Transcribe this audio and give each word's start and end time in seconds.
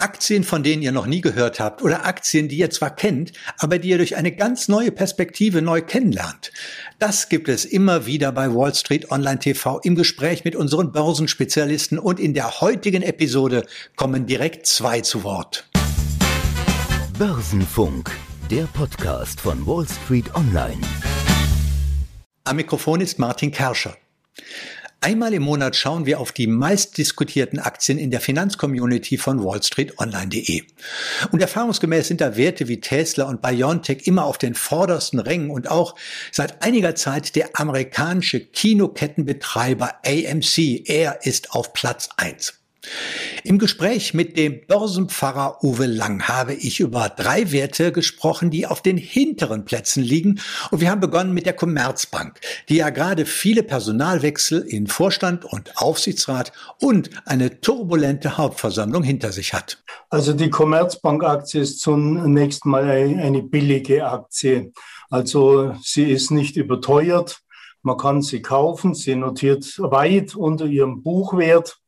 Aktien, 0.00 0.44
von 0.44 0.62
denen 0.62 0.82
ihr 0.82 0.92
noch 0.92 1.06
nie 1.06 1.20
gehört 1.20 1.60
habt 1.60 1.82
oder 1.82 2.06
Aktien, 2.06 2.48
die 2.48 2.58
ihr 2.58 2.70
zwar 2.70 2.94
kennt, 2.94 3.32
aber 3.58 3.78
die 3.78 3.90
ihr 3.90 3.98
durch 3.98 4.16
eine 4.16 4.32
ganz 4.32 4.68
neue 4.68 4.90
Perspektive 4.90 5.62
neu 5.62 5.82
kennenlernt. 5.82 6.52
Das 6.98 7.28
gibt 7.28 7.48
es 7.48 7.64
immer 7.64 8.06
wieder 8.06 8.32
bei 8.32 8.54
Wall 8.54 8.74
Street 8.74 9.10
Online 9.10 9.38
TV 9.38 9.80
im 9.80 9.94
Gespräch 9.94 10.44
mit 10.44 10.56
unseren 10.56 10.92
Börsenspezialisten 10.92 11.98
und 11.98 12.18
in 12.18 12.34
der 12.34 12.60
heutigen 12.60 13.02
Episode 13.02 13.66
kommen 13.96 14.26
direkt 14.26 14.66
zwei 14.66 15.00
zu 15.00 15.24
Wort. 15.24 15.68
Börsenfunk, 17.18 18.10
der 18.50 18.64
Podcast 18.72 19.40
von 19.40 19.66
Wall 19.66 19.86
Street 19.86 20.34
Online. 20.34 20.80
Am 22.44 22.56
Mikrofon 22.56 23.00
ist 23.00 23.18
Martin 23.18 23.52
Kerscher. 23.52 23.96
Einmal 25.02 25.32
im 25.32 25.44
Monat 25.44 25.76
schauen 25.76 26.04
wir 26.04 26.20
auf 26.20 26.30
die 26.30 26.46
meistdiskutierten 26.46 27.58
Aktien 27.58 27.96
in 27.96 28.10
der 28.10 28.20
Finanzcommunity 28.20 29.16
von 29.16 29.42
wallstreetonline.de. 29.42 30.62
Und 31.32 31.40
erfahrungsgemäß 31.40 32.08
sind 32.08 32.20
da 32.20 32.36
Werte 32.36 32.68
wie 32.68 32.82
Tesla 32.82 33.24
und 33.24 33.40
BioNTech 33.40 34.06
immer 34.06 34.26
auf 34.26 34.36
den 34.36 34.54
vordersten 34.54 35.18
Rängen 35.18 35.50
und 35.50 35.70
auch 35.70 35.94
seit 36.32 36.62
einiger 36.62 36.94
Zeit 36.96 37.34
der 37.34 37.58
amerikanische 37.58 38.40
Kinokettenbetreiber 38.40 40.00
AMC. 40.04 40.86
Er 40.86 41.24
ist 41.24 41.52
auf 41.52 41.72
Platz 41.72 42.10
eins. 42.18 42.59
Im 43.44 43.58
Gespräch 43.58 44.14
mit 44.14 44.36
dem 44.36 44.66
Börsenpfarrer 44.66 45.62
Uwe 45.62 45.86
Lang 45.86 46.28
habe 46.28 46.54
ich 46.54 46.80
über 46.80 47.08
drei 47.08 47.52
Werte 47.52 47.92
gesprochen, 47.92 48.50
die 48.50 48.66
auf 48.66 48.80
den 48.82 48.96
hinteren 48.96 49.64
Plätzen 49.64 50.02
liegen. 50.02 50.40
Und 50.70 50.80
wir 50.80 50.90
haben 50.90 51.00
begonnen 51.00 51.34
mit 51.34 51.46
der 51.46 51.52
Commerzbank, 51.52 52.40
die 52.68 52.76
ja 52.76 52.90
gerade 52.90 53.26
viele 53.26 53.62
Personalwechsel 53.62 54.60
in 54.62 54.86
Vorstand 54.86 55.44
und 55.44 55.76
Aufsichtsrat 55.76 56.52
und 56.80 57.10
eine 57.26 57.60
turbulente 57.60 58.38
Hauptversammlung 58.38 59.02
hinter 59.02 59.32
sich 59.32 59.52
hat. 59.52 59.82
Also 60.08 60.32
die 60.32 60.50
Commerzbank-Aktie 60.50 61.60
ist 61.60 61.80
zunächst 61.80 62.64
mal 62.64 62.84
eine 62.84 63.42
billige 63.42 64.06
Aktie. 64.06 64.72
Also 65.10 65.74
sie 65.82 66.10
ist 66.10 66.30
nicht 66.30 66.56
überteuert. 66.56 67.40
Man 67.82 67.96
kann 67.96 68.22
sie 68.22 68.42
kaufen. 68.42 68.94
Sie 68.94 69.14
notiert 69.14 69.64
weit 69.78 70.34
unter 70.34 70.66
ihrem 70.66 71.02
Buchwert. 71.02 71.78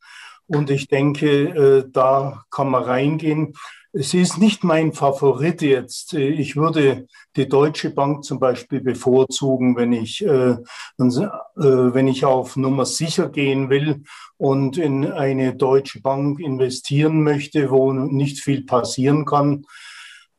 Und 0.47 0.69
ich 0.69 0.87
denke, 0.87 1.27
äh, 1.27 1.89
da 1.91 2.43
kann 2.51 2.69
man 2.69 2.83
reingehen. 2.83 3.53
Sie 3.95 4.21
ist 4.21 4.39
nicht 4.39 4.63
mein 4.63 4.91
Favorit 4.91 5.61
jetzt. 5.61 6.13
Ich 6.13 6.55
würde 6.55 7.05
die 7.35 7.47
Deutsche 7.47 7.91
Bank 7.91 8.23
zum 8.23 8.39
Beispiel 8.39 8.81
bevorzugen, 8.81 9.75
wenn 9.75 9.93
ich, 9.93 10.25
äh, 10.25 10.53
äh, 10.53 10.57
wenn 10.97 12.07
ich 12.07 12.25
auf 12.25 12.55
Nummer 12.55 12.85
sicher 12.85 13.29
gehen 13.29 13.69
will 13.69 14.03
und 14.37 14.77
in 14.77 15.05
eine 15.11 15.55
Deutsche 15.55 16.01
Bank 16.01 16.39
investieren 16.39 17.21
möchte, 17.21 17.69
wo 17.69 17.93
nicht 17.93 18.39
viel 18.39 18.65
passieren 18.65 19.25
kann. 19.25 19.65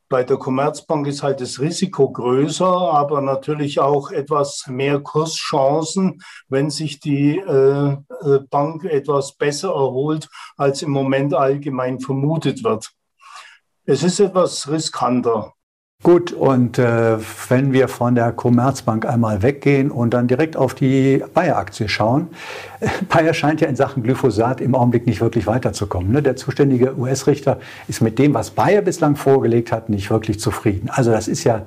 Bei 0.08 0.22
der 0.22 0.36
Commerzbank 0.36 1.06
ist 1.06 1.22
halt 1.22 1.40
das 1.40 1.60
Risiko 1.60 2.10
größer, 2.12 2.66
aber 2.66 3.20
natürlich 3.20 3.80
auch 3.80 4.10
etwas 4.10 4.66
mehr 4.68 5.00
Kurschancen, 5.00 6.22
wenn 6.48 6.70
sich 6.70 7.00
die 7.00 7.38
äh, 7.38 7.92
äh, 7.92 8.40
Bank 8.50 8.84
etwas 8.84 9.34
besser 9.36 9.70
erholt, 9.70 10.28
als 10.56 10.82
im 10.82 10.90
Moment 10.90 11.34
allgemein 11.34 12.00
vermutet 12.00 12.62
wird. 12.62 12.92
Es 13.86 14.02
ist 14.02 14.20
etwas 14.20 14.68
riskanter. 14.70 15.54
Gut, 16.04 16.32
und 16.32 16.78
äh, 16.78 17.16
wenn 17.48 17.72
wir 17.72 17.88
von 17.88 18.14
der 18.14 18.30
Commerzbank 18.32 19.06
einmal 19.06 19.42
weggehen 19.42 19.90
und 19.90 20.12
dann 20.12 20.28
direkt 20.28 20.54
auf 20.54 20.74
die 20.74 21.24
Bayer-Aktie 21.32 21.88
schauen, 21.88 22.28
Bayer 23.08 23.32
scheint 23.32 23.62
ja 23.62 23.68
in 23.68 23.74
Sachen 23.74 24.02
Glyphosat 24.02 24.60
im 24.60 24.74
Augenblick 24.74 25.06
nicht 25.06 25.22
wirklich 25.22 25.46
weiterzukommen. 25.46 26.12
Ne? 26.12 26.20
Der 26.20 26.36
zuständige 26.36 26.94
US-Richter 26.98 27.58
ist 27.88 28.02
mit 28.02 28.18
dem, 28.18 28.34
was 28.34 28.50
Bayer 28.50 28.82
bislang 28.82 29.16
vorgelegt 29.16 29.72
hat, 29.72 29.88
nicht 29.88 30.10
wirklich 30.10 30.38
zufrieden. 30.38 30.90
Also 30.92 31.10
das 31.10 31.26
ist 31.26 31.42
ja, 31.44 31.62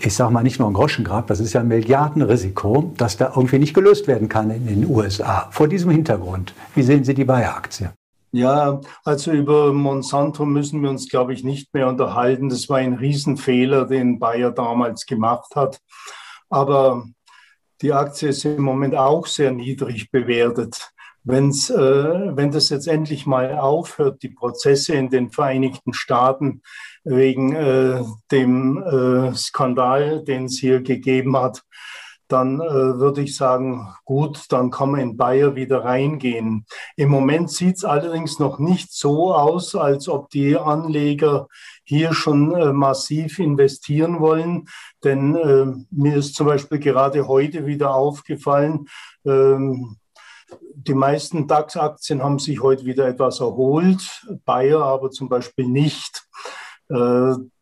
ich 0.00 0.16
sage 0.16 0.32
mal, 0.32 0.42
nicht 0.42 0.58
nur 0.58 0.68
ein 0.68 0.74
Groschengrab, 0.74 1.28
das 1.28 1.38
ist 1.38 1.52
ja 1.52 1.60
ein 1.60 1.68
Milliardenrisiko, 1.68 2.92
das 2.96 3.18
da 3.18 3.32
irgendwie 3.36 3.60
nicht 3.60 3.74
gelöst 3.74 4.08
werden 4.08 4.28
kann 4.28 4.50
in 4.50 4.66
den 4.66 4.90
USA. 4.90 5.46
Vor 5.52 5.68
diesem 5.68 5.92
Hintergrund, 5.92 6.54
wie 6.74 6.82
sehen 6.82 7.04
Sie 7.04 7.14
die 7.14 7.24
Bayer-Aktie? 7.24 7.92
Ja, 8.32 8.80
also 9.04 9.32
über 9.32 9.72
Monsanto 9.72 10.44
müssen 10.44 10.82
wir 10.82 10.90
uns, 10.90 11.08
glaube 11.08 11.32
ich, 11.32 11.42
nicht 11.42 11.74
mehr 11.74 11.88
unterhalten. 11.88 12.48
Das 12.48 12.68
war 12.68 12.78
ein 12.78 12.94
Riesenfehler, 12.94 13.86
den 13.86 14.20
Bayer 14.20 14.52
damals 14.52 15.04
gemacht 15.06 15.56
hat. 15.56 15.80
Aber 16.48 17.06
die 17.82 17.92
Aktie 17.92 18.28
ist 18.28 18.44
im 18.44 18.62
Moment 18.62 18.94
auch 18.94 19.26
sehr 19.26 19.50
niedrig 19.50 20.12
bewertet. 20.12 20.92
Wenn's, 21.24 21.70
äh, 21.70 22.36
wenn 22.36 22.50
das 22.52 22.70
jetzt 22.70 22.86
endlich 22.86 23.26
mal 23.26 23.58
aufhört, 23.58 24.22
die 24.22 24.30
Prozesse 24.30 24.94
in 24.94 25.10
den 25.10 25.30
Vereinigten 25.30 25.92
Staaten 25.92 26.62
wegen 27.04 27.54
äh, 27.54 28.02
dem 28.30 28.82
äh, 28.82 29.34
Skandal, 29.34 30.24
den 30.24 30.44
es 30.44 30.58
hier 30.58 30.82
gegeben 30.82 31.36
hat, 31.36 31.62
dann 32.30 32.60
äh, 32.60 32.98
würde 32.98 33.22
ich 33.22 33.36
sagen, 33.36 33.88
gut, 34.04 34.46
dann 34.50 34.70
kann 34.70 34.92
man 34.92 35.00
in 35.00 35.16
Bayer 35.16 35.54
wieder 35.54 35.84
reingehen. 35.84 36.64
Im 36.96 37.08
Moment 37.10 37.50
sieht 37.50 37.76
es 37.76 37.84
allerdings 37.84 38.38
noch 38.38 38.58
nicht 38.58 38.92
so 38.92 39.34
aus, 39.34 39.74
als 39.74 40.08
ob 40.08 40.30
die 40.30 40.56
Anleger 40.56 41.48
hier 41.84 42.14
schon 42.14 42.54
äh, 42.54 42.72
massiv 42.72 43.38
investieren 43.38 44.20
wollen. 44.20 44.68
Denn 45.02 45.34
äh, 45.34 45.66
mir 45.90 46.16
ist 46.16 46.34
zum 46.34 46.46
Beispiel 46.46 46.78
gerade 46.78 47.26
heute 47.26 47.66
wieder 47.66 47.94
aufgefallen, 47.94 48.86
ähm, 49.24 49.96
die 50.74 50.94
meisten 50.94 51.46
DAX-Aktien 51.46 52.22
haben 52.22 52.38
sich 52.38 52.62
heute 52.62 52.84
wieder 52.84 53.06
etwas 53.06 53.40
erholt, 53.40 54.26
Bayer 54.44 54.82
aber 54.82 55.10
zum 55.10 55.28
Beispiel 55.28 55.66
nicht. 55.66 56.24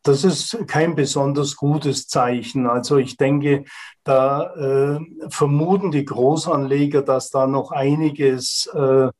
Das 0.08 0.24
ist 0.24 0.66
kein 0.66 0.94
besonders 0.94 1.54
gutes 1.54 2.08
Zeichen. 2.08 2.66
Also 2.66 2.96
ich 2.96 3.18
denke, 3.18 3.64
da 4.04 4.54
äh, 4.54 5.00
vermuten 5.28 5.90
die 5.90 6.06
Großanleger, 6.06 7.02
dass 7.02 7.28
da 7.28 7.46
noch 7.46 7.72
einiges 7.72 8.70
äh, 8.72 9.10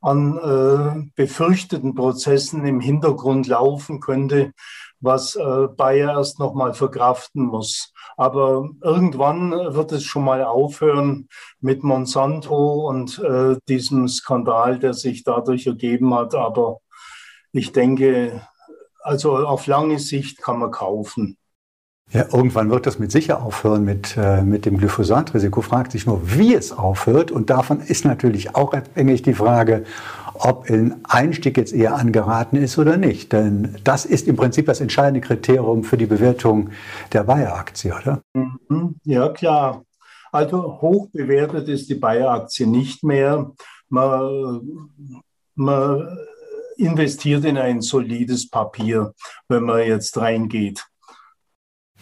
an 0.00 0.38
äh, 0.38 1.10
befürchteten 1.16 1.94
Prozessen 1.94 2.64
im 2.64 2.80
Hintergrund 2.80 3.46
laufen 3.46 4.00
könnte, 4.00 4.52
was 5.00 5.36
äh, 5.36 5.68
Bayer 5.76 6.12
erst 6.12 6.38
noch 6.38 6.54
mal 6.54 6.72
verkraften 6.72 7.44
muss. 7.44 7.92
Aber 8.16 8.70
irgendwann 8.80 9.50
wird 9.50 9.92
es 9.92 10.02
schon 10.02 10.24
mal 10.24 10.42
aufhören 10.44 11.28
mit 11.60 11.82
Monsanto 11.82 12.88
und 12.88 13.18
äh, 13.18 13.58
diesem 13.68 14.08
Skandal, 14.08 14.78
der 14.78 14.94
sich 14.94 15.24
dadurch 15.24 15.66
ergeben 15.66 16.14
hat. 16.14 16.34
Aber 16.34 16.78
ich 17.52 17.72
denke, 17.72 18.40
also 19.02 19.36
auf 19.36 19.66
lange 19.66 19.98
Sicht 19.98 20.40
kann 20.40 20.58
man 20.58 20.70
kaufen. 20.70 21.36
Ja, 22.12 22.26
irgendwann 22.30 22.70
wird 22.70 22.86
das 22.86 22.98
mit 22.98 23.10
sicher 23.10 23.42
aufhören 23.42 23.84
mit, 23.84 24.18
äh, 24.18 24.42
mit 24.42 24.66
dem 24.66 24.76
Glyphosat-Risiko. 24.76 25.62
Fragt 25.62 25.92
sich 25.92 26.04
nur, 26.04 26.20
wie 26.36 26.54
es 26.54 26.70
aufhört. 26.70 27.30
Und 27.30 27.48
davon 27.48 27.80
ist 27.80 28.04
natürlich 28.04 28.54
auch 28.54 28.74
abhängig 28.74 29.22
die 29.22 29.32
Frage, 29.32 29.84
ob 30.34 30.68
ein 30.68 31.00
Einstieg 31.04 31.56
jetzt 31.56 31.72
eher 31.72 31.94
angeraten 31.94 32.56
ist 32.56 32.76
oder 32.76 32.98
nicht. 32.98 33.32
Denn 33.32 33.78
das 33.84 34.04
ist 34.04 34.28
im 34.28 34.36
Prinzip 34.36 34.66
das 34.66 34.82
entscheidende 34.82 35.22
Kriterium 35.22 35.84
für 35.84 35.96
die 35.96 36.04
Bewertung 36.04 36.70
der 37.12 37.24
Bayer-Aktie, 37.24 37.94
oder? 37.94 38.20
Mhm. 38.34 38.96
Ja, 39.04 39.30
klar. 39.30 39.82
Also 40.32 40.82
hoch 40.82 41.08
bewertet 41.12 41.68
ist 41.68 41.88
die 41.88 41.94
Bayer-Aktie 41.94 42.66
nicht 42.66 43.04
mehr. 43.04 43.52
Man, 43.88 44.90
man 45.54 46.18
investiert 46.76 47.44
in 47.44 47.58
ein 47.58 47.80
solides 47.80 48.48
Papier, 48.48 49.14
wenn 49.48 49.64
man 49.64 49.86
jetzt 49.86 50.16
reingeht. 50.18 50.84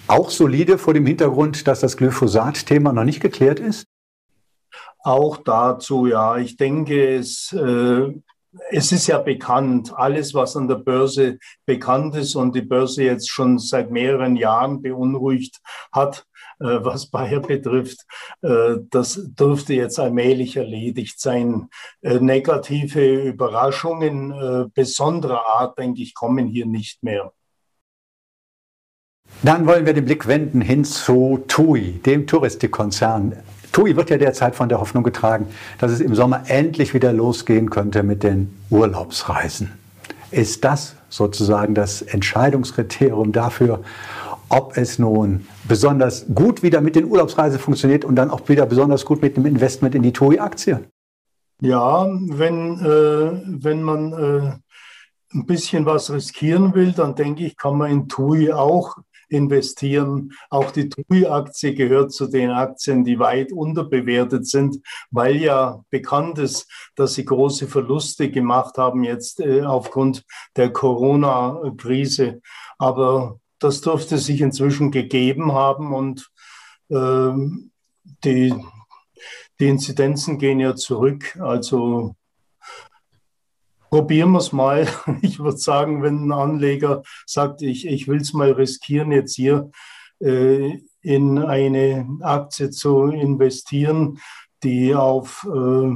Auch 0.07 0.31
solide 0.31 0.79
vor 0.79 0.95
dem 0.95 1.07
Hintergrund, 1.07 1.67
dass 1.67 1.81
das 1.81 1.97
Glyphosat-Thema 1.97 2.93
noch 2.93 3.05
nicht 3.05 3.21
geklärt 3.21 3.61
ist? 3.61 3.87
Auch 5.03 5.39
dazu, 5.39 6.07
ja. 6.07 6.37
Ich 6.37 6.57
denke, 6.57 7.15
es, 7.17 7.53
äh, 7.53 8.13
es 8.71 8.93
ist 8.93 9.07
ja 9.07 9.19
bekannt, 9.19 9.93
alles, 9.95 10.35
was 10.35 10.57
an 10.57 10.69
der 10.69 10.77
Börse 10.77 11.39
bekannt 11.65 12.17
ist 12.17 12.35
und 12.35 12.55
die 12.55 12.63
Börse 12.63 13.05
jetzt 13.05 13.31
schon 13.31 13.59
seit 13.59 13.91
mehreren 13.91 14.37
Jahren 14.37 14.83
beunruhigt 14.83 15.61
hat, 15.93 16.27
was 16.61 17.07
Bayer 17.07 17.41
betrifft, 17.41 18.07
äh, 18.43 18.77
das 18.91 19.21
dürfte 19.39 19.75
jetzt 19.75 19.99
allmählich 19.99 20.57
erledigt 20.57 21.21
sein. 21.21 21.69
Äh, 22.03 22.21
negative 22.21 23.23
Überraschungen 23.23 24.71
besonderer 24.75 25.45
Art, 25.47 25.79
denke 25.79 26.03
ich, 26.03 26.15
kommen 26.15 26.47
hier 26.47 26.67
nicht 26.67 27.03
mehr. 27.03 27.33
Dann 29.43 29.67
wollen 29.67 29.87
wir 29.87 29.95
den 29.95 30.05
Blick 30.05 30.27
wenden 30.27 30.61
hin 30.61 30.85
zu 30.85 31.43
TUI, 31.49 32.01
dem 32.05 32.27
Touristikkonzern. 32.27 33.37
TUI 33.73 33.97
wird 33.97 34.11
ja 34.11 34.19
derzeit 34.19 34.55
von 34.55 34.69
der 34.69 34.81
Hoffnung 34.81 35.03
getragen, 35.03 35.47
dass 35.79 35.93
es 35.93 36.01
im 36.01 36.15
Sommer 36.15 36.43
endlich 36.49 36.93
wieder 36.93 37.13
losgehen 37.13 37.71
könnte 37.71 38.03
mit 38.03 38.23
den 38.23 38.55
Urlaubsreisen. 38.69 39.73
Ist 40.31 40.65
das 40.65 40.97
sozusagen 41.09 41.75
das 41.75 42.03
Entscheidungskriterium 42.03 43.33
dafür, 43.33 43.83
ob 44.51 44.77
es 44.77 44.99
nun 44.99 45.47
besonders 45.67 46.27
gut 46.35 46.63
wieder 46.63 46.81
mit 46.81 46.97
den 46.97 47.07
Urlaubsreisen 47.07 47.59
funktioniert 47.59 48.05
und 48.05 48.17
dann 48.17 48.31
auch 48.31 48.49
wieder 48.49 48.67
besonders 48.67 49.05
gut 49.05 49.23
mit 49.23 49.37
dem 49.37 49.47
Investment 49.47 49.95
in 49.95 50.03
die 50.03 50.13
TUI-Aktie? 50.13 50.85
Ja, 51.63 52.07
wenn, 52.11 52.79
äh, 52.81 53.43
wenn 53.47 53.83
man 53.83 54.13
äh, 54.13 54.53
ein 55.33 55.47
bisschen 55.47 55.87
was 55.87 56.13
riskieren 56.13 56.75
will, 56.75 56.93
dann 56.93 57.15
denke 57.15 57.45
ich, 57.45 57.57
kann 57.57 57.79
man 57.79 57.91
in 57.91 58.09
TUI 58.09 58.53
auch 58.53 58.97
investieren. 59.29 60.33
Auch 60.49 60.71
die 60.73 60.89
TUI-Aktie 60.89 61.75
gehört 61.75 62.13
zu 62.13 62.27
den 62.27 62.51
Aktien, 62.51 63.05
die 63.05 63.19
weit 63.19 63.53
unterbewertet 63.53 64.47
sind, 64.47 64.79
weil 65.11 65.37
ja 65.37 65.85
bekannt 65.91 66.39
ist, 66.39 66.69
dass 66.97 67.15
sie 67.15 67.25
große 67.25 67.69
Verluste 67.69 68.31
gemacht 68.31 68.77
haben 68.77 69.05
jetzt 69.05 69.41
äh, 69.41 69.63
aufgrund 69.63 70.25
der 70.57 70.73
Corona-Krise. 70.73 72.41
Aber 72.79 73.39
das 73.61 73.81
dürfte 73.83 74.19
sich 74.19 74.41
inzwischen 74.41 74.91
gegeben 74.91 75.53
haben 75.53 75.95
und 75.95 76.31
äh, 76.89 77.33
die, 78.25 78.55
die 79.61 79.69
Inzidenzen 79.69 80.39
gehen 80.39 80.59
ja 80.59 80.75
zurück. 80.75 81.39
Also 81.41 82.17
probieren 83.91 84.33
wir 84.33 84.39
es 84.39 84.53
mal. 84.53 84.89
Ich 85.23 85.39
würde 85.39 85.59
sagen, 85.59 86.03
wenn 86.03 86.27
ein 86.27 86.33
Anleger 86.33 87.03
sagt, 87.27 87.63
ich, 87.63 87.87
ich 87.87 88.09
will 88.09 88.21
es 88.21 88.33
mal 88.33 88.53
riskieren, 88.53 89.13
jetzt 89.13 89.37
hier 89.37 89.71
äh, 90.21 90.79
in 91.03 91.39
eine 91.39 92.09
Aktie 92.23 92.71
zu 92.71 93.07
investieren, 93.07 94.19
die 94.63 94.95
auf 94.95 95.47
äh, 95.47 95.91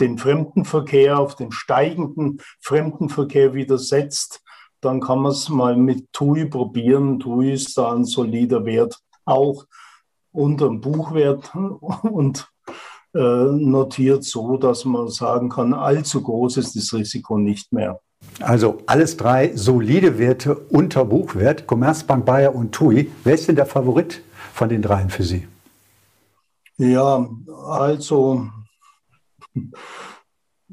den 0.00 0.18
Fremdenverkehr, 0.18 1.18
auf 1.18 1.36
den 1.36 1.52
steigenden 1.52 2.40
Fremdenverkehr 2.60 3.54
widersetzt, 3.54 4.42
dann 4.86 5.00
kann 5.00 5.20
man 5.20 5.32
es 5.32 5.48
mal 5.48 5.76
mit 5.76 6.12
TUI 6.12 6.46
probieren. 6.46 7.18
TUI 7.18 7.52
ist 7.52 7.76
da 7.76 7.92
ein 7.92 8.04
solider 8.04 8.64
Wert, 8.64 8.98
auch 9.24 9.66
unter 10.32 10.68
dem 10.68 10.80
Buchwert 10.80 11.52
und 12.02 12.48
äh, 13.14 13.18
notiert 13.18 14.24
so, 14.24 14.56
dass 14.56 14.84
man 14.84 15.08
sagen 15.08 15.48
kann, 15.48 15.74
allzu 15.74 16.22
groß 16.22 16.58
ist 16.58 16.76
das 16.76 16.92
Risiko 16.92 17.36
nicht 17.36 17.72
mehr. 17.72 18.00
Also 18.40 18.78
alles 18.86 19.16
drei 19.16 19.54
solide 19.56 20.18
Werte 20.18 20.54
unter 20.54 21.04
Buchwert, 21.04 21.66
Commerzbank, 21.66 22.24
Bayer 22.24 22.54
und 22.54 22.72
TUI. 22.72 23.10
Wer 23.24 23.34
ist 23.34 23.48
denn 23.48 23.56
der 23.56 23.66
Favorit 23.66 24.22
von 24.52 24.68
den 24.68 24.82
dreien 24.82 25.10
für 25.10 25.22
Sie? 25.22 25.46
Ja, 26.78 27.28
also 27.66 28.48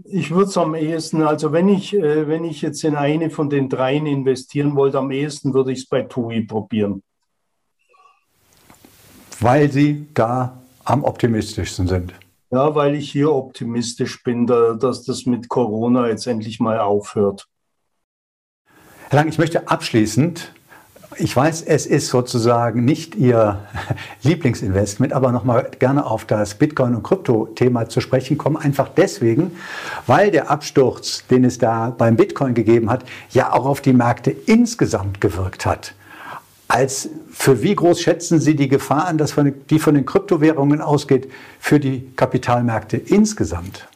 ich 0.04 0.31
würde 0.31 0.50
es 0.50 0.57
am 0.57 0.75
ehesten, 0.75 1.22
also 1.22 1.51
wenn 1.51 1.69
ich, 1.69 1.94
äh, 1.94 2.28
wenn 2.28 2.44
ich 2.44 2.62
jetzt 2.62 2.84
in 2.84 2.95
eine 2.95 3.30
von 3.30 3.50
den 3.50 3.69
dreien 3.69 4.06
investieren 4.06 4.75
wollte, 4.75 4.98
am 5.00 5.12
ehesten 5.12 5.54
würde 5.54 5.72
ich 5.72 5.80
es 5.80 5.86
bei 5.86 6.01
TUI 6.01 6.42
probieren. 6.42 7.04
Weil 9.40 9.72
Sie 9.72 10.07
da 10.13 10.62
am 10.84 11.04
optimistischsten 11.04 11.88
sind. 11.88 12.13
Ja, 12.51 12.75
weil 12.75 12.95
ich 12.95 13.12
hier 13.12 13.31
optimistisch 13.31 14.24
bin, 14.24 14.45
dass 14.45 15.04
das 15.04 15.25
mit 15.25 15.50
Corona 15.50 16.07
jetzt 16.07 16.28
endlich 16.28 16.60
mal 16.60 16.80
aufhört. 16.80 17.48
Herr 19.10 19.19
Lang, 19.19 19.28
ich 19.28 19.39
möchte 19.39 19.68
abschließend 19.68 20.54
ich 21.18 21.36
weiß, 21.36 21.62
es 21.63 21.86
ist 21.86 22.07
sozusagen 22.07 22.86
nicht 22.86 23.15
Ihr 23.15 23.60
Lieblingsinvestment, 24.24 25.13
aber 25.13 25.31
nochmal 25.31 25.69
gerne 25.80 26.06
auf 26.06 26.25
das 26.25 26.56
Bitcoin- 26.56 26.95
und 26.95 27.04
Krypto-Thema 27.04 27.89
zu 27.89 28.01
sprechen 28.01 28.38
kommen. 28.38 28.57
Einfach 28.57 28.89
deswegen, 28.89 29.51
weil 30.07 30.31
der 30.31 30.50
Absturz, 30.50 31.25
den 31.27 31.45
es 31.45 31.57
da 31.57 31.89
beim 31.89 32.15
Bitcoin 32.15 32.54
gegeben 32.54 32.89
hat, 32.89 33.04
ja 33.31 33.54
auch 33.54 33.65
auf 33.65 33.81
die 33.81 33.94
Märkte 33.94 34.31
insgesamt 34.31 35.21
gewirkt 35.21 35.65
hat. 35.65 35.94
Als 36.68 37.10
für 37.31 37.62
wie 37.62 37.75
groß 37.75 38.01
schätzen 38.01 38.39
Sie 38.39 38.56
die 38.56 38.68
Gefahr 38.68 39.07
an, 39.07 39.18
dass 39.18 39.31
von, 39.31 39.54
die 39.69 39.80
von 39.80 39.95
den 39.95 40.06
Kryptowährungen 40.06 40.81
ausgeht, 40.81 41.31
für 41.60 41.80
die 41.80 42.12
Kapitalmärkte 42.15 42.98
insgesamt? 42.98 43.88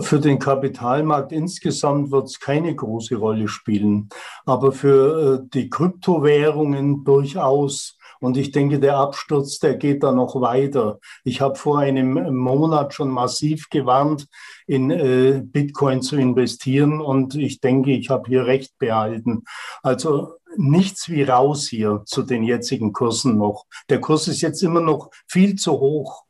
Für 0.00 0.20
den 0.20 0.38
Kapitalmarkt 0.38 1.32
insgesamt 1.32 2.12
wird 2.12 2.26
es 2.26 2.38
keine 2.38 2.74
große 2.74 3.16
Rolle 3.16 3.48
spielen, 3.48 4.08
aber 4.46 4.70
für 4.70 5.42
äh, 5.42 5.48
die 5.52 5.68
Kryptowährungen 5.70 7.04
durchaus. 7.04 7.98
Und 8.20 8.36
ich 8.36 8.52
denke, 8.52 8.78
der 8.78 8.98
Absturz, 8.98 9.58
der 9.58 9.74
geht 9.74 10.04
da 10.04 10.12
noch 10.12 10.40
weiter. 10.40 11.00
Ich 11.24 11.40
habe 11.40 11.56
vor 11.56 11.80
einem 11.80 12.32
Monat 12.36 12.94
schon 12.94 13.10
massiv 13.10 13.68
gewarnt, 13.70 14.28
in 14.68 14.92
äh, 14.92 15.42
Bitcoin 15.44 16.00
zu 16.00 16.14
investieren. 16.16 17.00
Und 17.00 17.34
ich 17.34 17.60
denke, 17.60 17.90
ich 17.90 18.08
habe 18.08 18.28
hier 18.28 18.46
recht 18.46 18.78
behalten. 18.78 19.42
Also 19.82 20.34
nichts 20.56 21.08
wie 21.08 21.24
raus 21.24 21.66
hier 21.66 22.02
zu 22.06 22.22
den 22.22 22.44
jetzigen 22.44 22.92
Kursen 22.92 23.36
noch. 23.36 23.64
Der 23.90 24.00
Kurs 24.00 24.28
ist 24.28 24.42
jetzt 24.42 24.62
immer 24.62 24.80
noch 24.80 25.10
viel 25.26 25.56
zu 25.56 25.72
hoch 25.72 26.24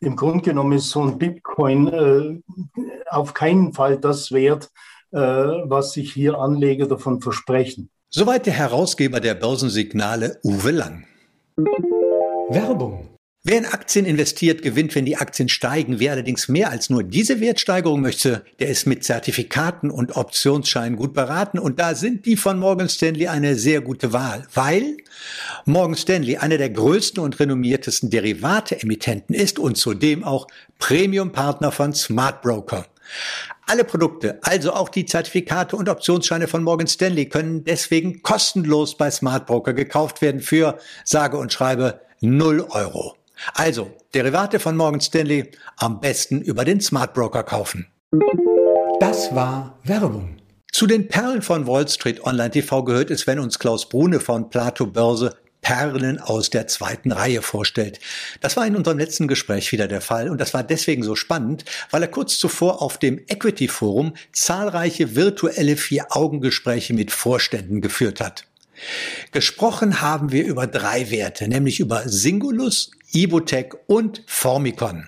im 0.00 0.16
Grunde 0.16 0.42
genommen 0.42 0.72
ist 0.72 0.90
so 0.90 1.02
ein 1.02 1.18
Bitcoin 1.18 1.88
äh, 1.88 2.40
auf 3.10 3.34
keinen 3.34 3.72
Fall 3.72 3.98
das 3.98 4.32
wert, 4.32 4.70
äh, 5.12 5.18
was 5.18 5.92
sich 5.92 6.12
hier 6.12 6.38
Anleger 6.38 6.86
davon 6.86 7.20
versprechen. 7.20 7.90
Soweit 8.10 8.46
der 8.46 8.54
Herausgeber 8.54 9.20
der 9.20 9.34
Börsensignale 9.34 10.38
Uwe 10.44 10.70
Lang. 10.70 11.04
Werbung. 12.50 13.15
Wer 13.48 13.58
in 13.58 13.66
Aktien 13.66 14.06
investiert, 14.06 14.62
gewinnt, 14.62 14.96
wenn 14.96 15.04
die 15.04 15.18
Aktien 15.18 15.48
steigen. 15.48 16.00
Wer 16.00 16.10
allerdings 16.10 16.48
mehr 16.48 16.68
als 16.68 16.90
nur 16.90 17.04
diese 17.04 17.40
Wertsteigerung 17.40 18.00
möchte, 18.00 18.44
der 18.58 18.66
ist 18.66 18.88
mit 18.88 19.04
Zertifikaten 19.04 19.88
und 19.88 20.16
Optionsscheinen 20.16 20.96
gut 20.96 21.14
beraten. 21.14 21.60
Und 21.60 21.78
da 21.78 21.94
sind 21.94 22.26
die 22.26 22.36
von 22.36 22.58
Morgan 22.58 22.88
Stanley 22.88 23.28
eine 23.28 23.54
sehr 23.54 23.82
gute 23.82 24.12
Wahl, 24.12 24.48
weil 24.52 24.96
Morgan 25.64 25.94
Stanley 25.94 26.38
einer 26.38 26.58
der 26.58 26.70
größten 26.70 27.22
und 27.22 27.38
renommiertesten 27.38 28.10
Derivate-Emittenten 28.10 29.32
ist 29.32 29.60
und 29.60 29.76
zudem 29.76 30.24
auch 30.24 30.48
Premium-Partner 30.80 31.70
von 31.70 31.94
Smart 31.94 32.42
Broker. 32.42 32.84
Alle 33.64 33.84
Produkte, 33.84 34.40
also 34.42 34.72
auch 34.72 34.88
die 34.88 35.06
Zertifikate 35.06 35.76
und 35.76 35.88
Optionsscheine 35.88 36.48
von 36.48 36.64
Morgan 36.64 36.88
Stanley, 36.88 37.28
können 37.28 37.62
deswegen 37.62 38.22
kostenlos 38.22 38.96
bei 38.96 39.08
Smart 39.12 39.46
Broker 39.46 39.72
gekauft 39.72 40.20
werden 40.20 40.40
für 40.40 40.80
sage 41.04 41.36
und 41.38 41.52
schreibe 41.52 42.00
0 42.20 42.66
Euro. 42.70 43.14
Also, 43.54 43.94
Derivate 44.14 44.58
von 44.58 44.76
Morgan 44.76 45.00
Stanley 45.00 45.50
am 45.76 46.00
besten 46.00 46.40
über 46.40 46.64
den 46.64 46.80
Smart 46.80 47.14
Broker 47.14 47.42
kaufen. 47.42 47.86
Das 49.00 49.34
war 49.34 49.78
Werbung. 49.84 50.36
Zu 50.72 50.86
den 50.86 51.08
Perlen 51.08 51.42
von 51.42 51.66
Wall 51.66 51.88
Street 51.88 52.24
Online 52.24 52.50
TV 52.50 52.82
gehört 52.82 53.10
es, 53.10 53.26
wenn 53.26 53.38
uns 53.38 53.58
Klaus 53.58 53.88
Brune 53.88 54.20
von 54.20 54.50
Plato 54.50 54.86
Börse 54.86 55.36
Perlen 55.62 56.20
aus 56.20 56.50
der 56.50 56.68
zweiten 56.68 57.10
Reihe 57.10 57.42
vorstellt. 57.42 57.98
Das 58.40 58.56
war 58.56 58.66
in 58.66 58.76
unserem 58.76 58.98
letzten 58.98 59.26
Gespräch 59.26 59.72
wieder 59.72 59.88
der 59.88 60.00
Fall 60.00 60.28
und 60.28 60.40
das 60.40 60.54
war 60.54 60.62
deswegen 60.62 61.02
so 61.02 61.16
spannend, 61.16 61.64
weil 61.90 62.02
er 62.02 62.08
kurz 62.08 62.38
zuvor 62.38 62.82
auf 62.82 62.98
dem 62.98 63.18
Equity 63.26 63.66
Forum 63.66 64.14
zahlreiche 64.32 65.16
virtuelle 65.16 65.76
Vier-Augen-Gespräche 65.76 66.94
mit 66.94 67.10
Vorständen 67.10 67.80
geführt 67.80 68.20
hat. 68.20 68.46
Gesprochen 69.32 70.00
haben 70.00 70.30
wir 70.30 70.44
über 70.44 70.66
drei 70.66 71.10
Werte, 71.10 71.48
nämlich 71.48 71.80
über 71.80 72.02
Singulus, 72.06 72.90
Ibotec 73.16 73.74
und 73.86 74.22
Formicon. 74.26 75.06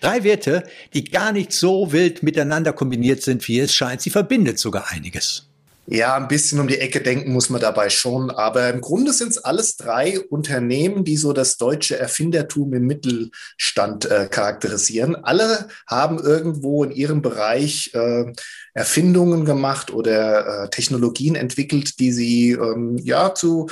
Drei 0.00 0.24
Werte, 0.24 0.64
die 0.94 1.04
gar 1.04 1.30
nicht 1.30 1.52
so 1.52 1.92
wild 1.92 2.22
miteinander 2.22 2.72
kombiniert 2.72 3.22
sind, 3.22 3.46
wie 3.48 3.60
es 3.60 3.74
scheint. 3.74 4.00
Sie 4.00 4.08
verbindet 4.08 4.58
sogar 4.58 4.90
einiges. 4.90 5.50
Ja, 5.92 6.14
ein 6.14 6.28
bisschen 6.28 6.60
um 6.60 6.68
die 6.68 6.78
Ecke 6.78 7.00
denken 7.00 7.32
muss 7.32 7.50
man 7.50 7.60
dabei 7.60 7.90
schon. 7.90 8.30
Aber 8.30 8.70
im 8.70 8.80
Grunde 8.80 9.12
sind 9.12 9.30
es 9.30 9.38
alles 9.38 9.76
drei 9.76 10.20
Unternehmen, 10.20 11.04
die 11.04 11.16
so 11.16 11.32
das 11.32 11.56
deutsche 11.58 11.98
Erfindertum 11.98 12.72
im 12.72 12.86
Mittelstand 12.86 14.08
äh, 14.10 14.28
charakterisieren. 14.30 15.16
Alle 15.16 15.68
haben 15.86 16.18
irgendwo 16.18 16.84
in 16.84 16.92
ihrem 16.92 17.22
Bereich 17.22 17.90
äh, 17.92 18.32
Erfindungen 18.74 19.44
gemacht 19.44 19.92
oder 19.92 20.64
äh, 20.64 20.70
Technologien 20.70 21.34
entwickelt, 21.34 21.98
die 21.98 22.12
sie 22.12 22.52
ähm, 22.52 22.98
ja 22.98 23.34
zu 23.34 23.68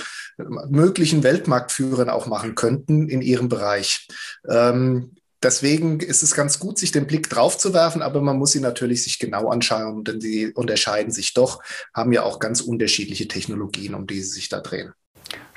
möglichen 0.69 1.23
Weltmarktführern 1.23 2.09
auch 2.09 2.27
machen 2.27 2.55
könnten 2.55 3.09
in 3.09 3.23
ihrem 3.23 3.49
Bereich. 3.49 4.09
Ähm, 4.49 5.13
Deswegen 5.41 6.01
ist 6.01 6.25
es 6.25 6.35
ganz 6.35 6.59
gut, 6.59 6.79
sich 6.79 6.91
den 6.91 7.07
Blick 7.07 7.31
drauf 7.31 7.57
zu 7.57 7.73
werfen, 7.73 8.03
aber 8.03 8.21
man 8.21 8.39
muss 8.39 8.51
sie 8.51 8.61
natürlich 8.61 9.05
sich 9.05 9.21
genau 9.21 9.51
anschauen, 9.51 10.03
denn 10.03 10.21
sie 10.21 10.49
unterscheiden 10.53 11.13
sich 11.13 11.33
doch, 11.33 11.63
haben 11.95 12.13
ja 12.13 12.25
auch 12.25 12.41
ganz 12.41 12.61
unterschiedliche 12.61 13.29
Technologien, 13.29 13.95
um 13.95 14.09
die 14.09 14.21
sie 14.21 14.31
sich 14.31 14.49
da 14.49 14.59
drehen 14.59 14.93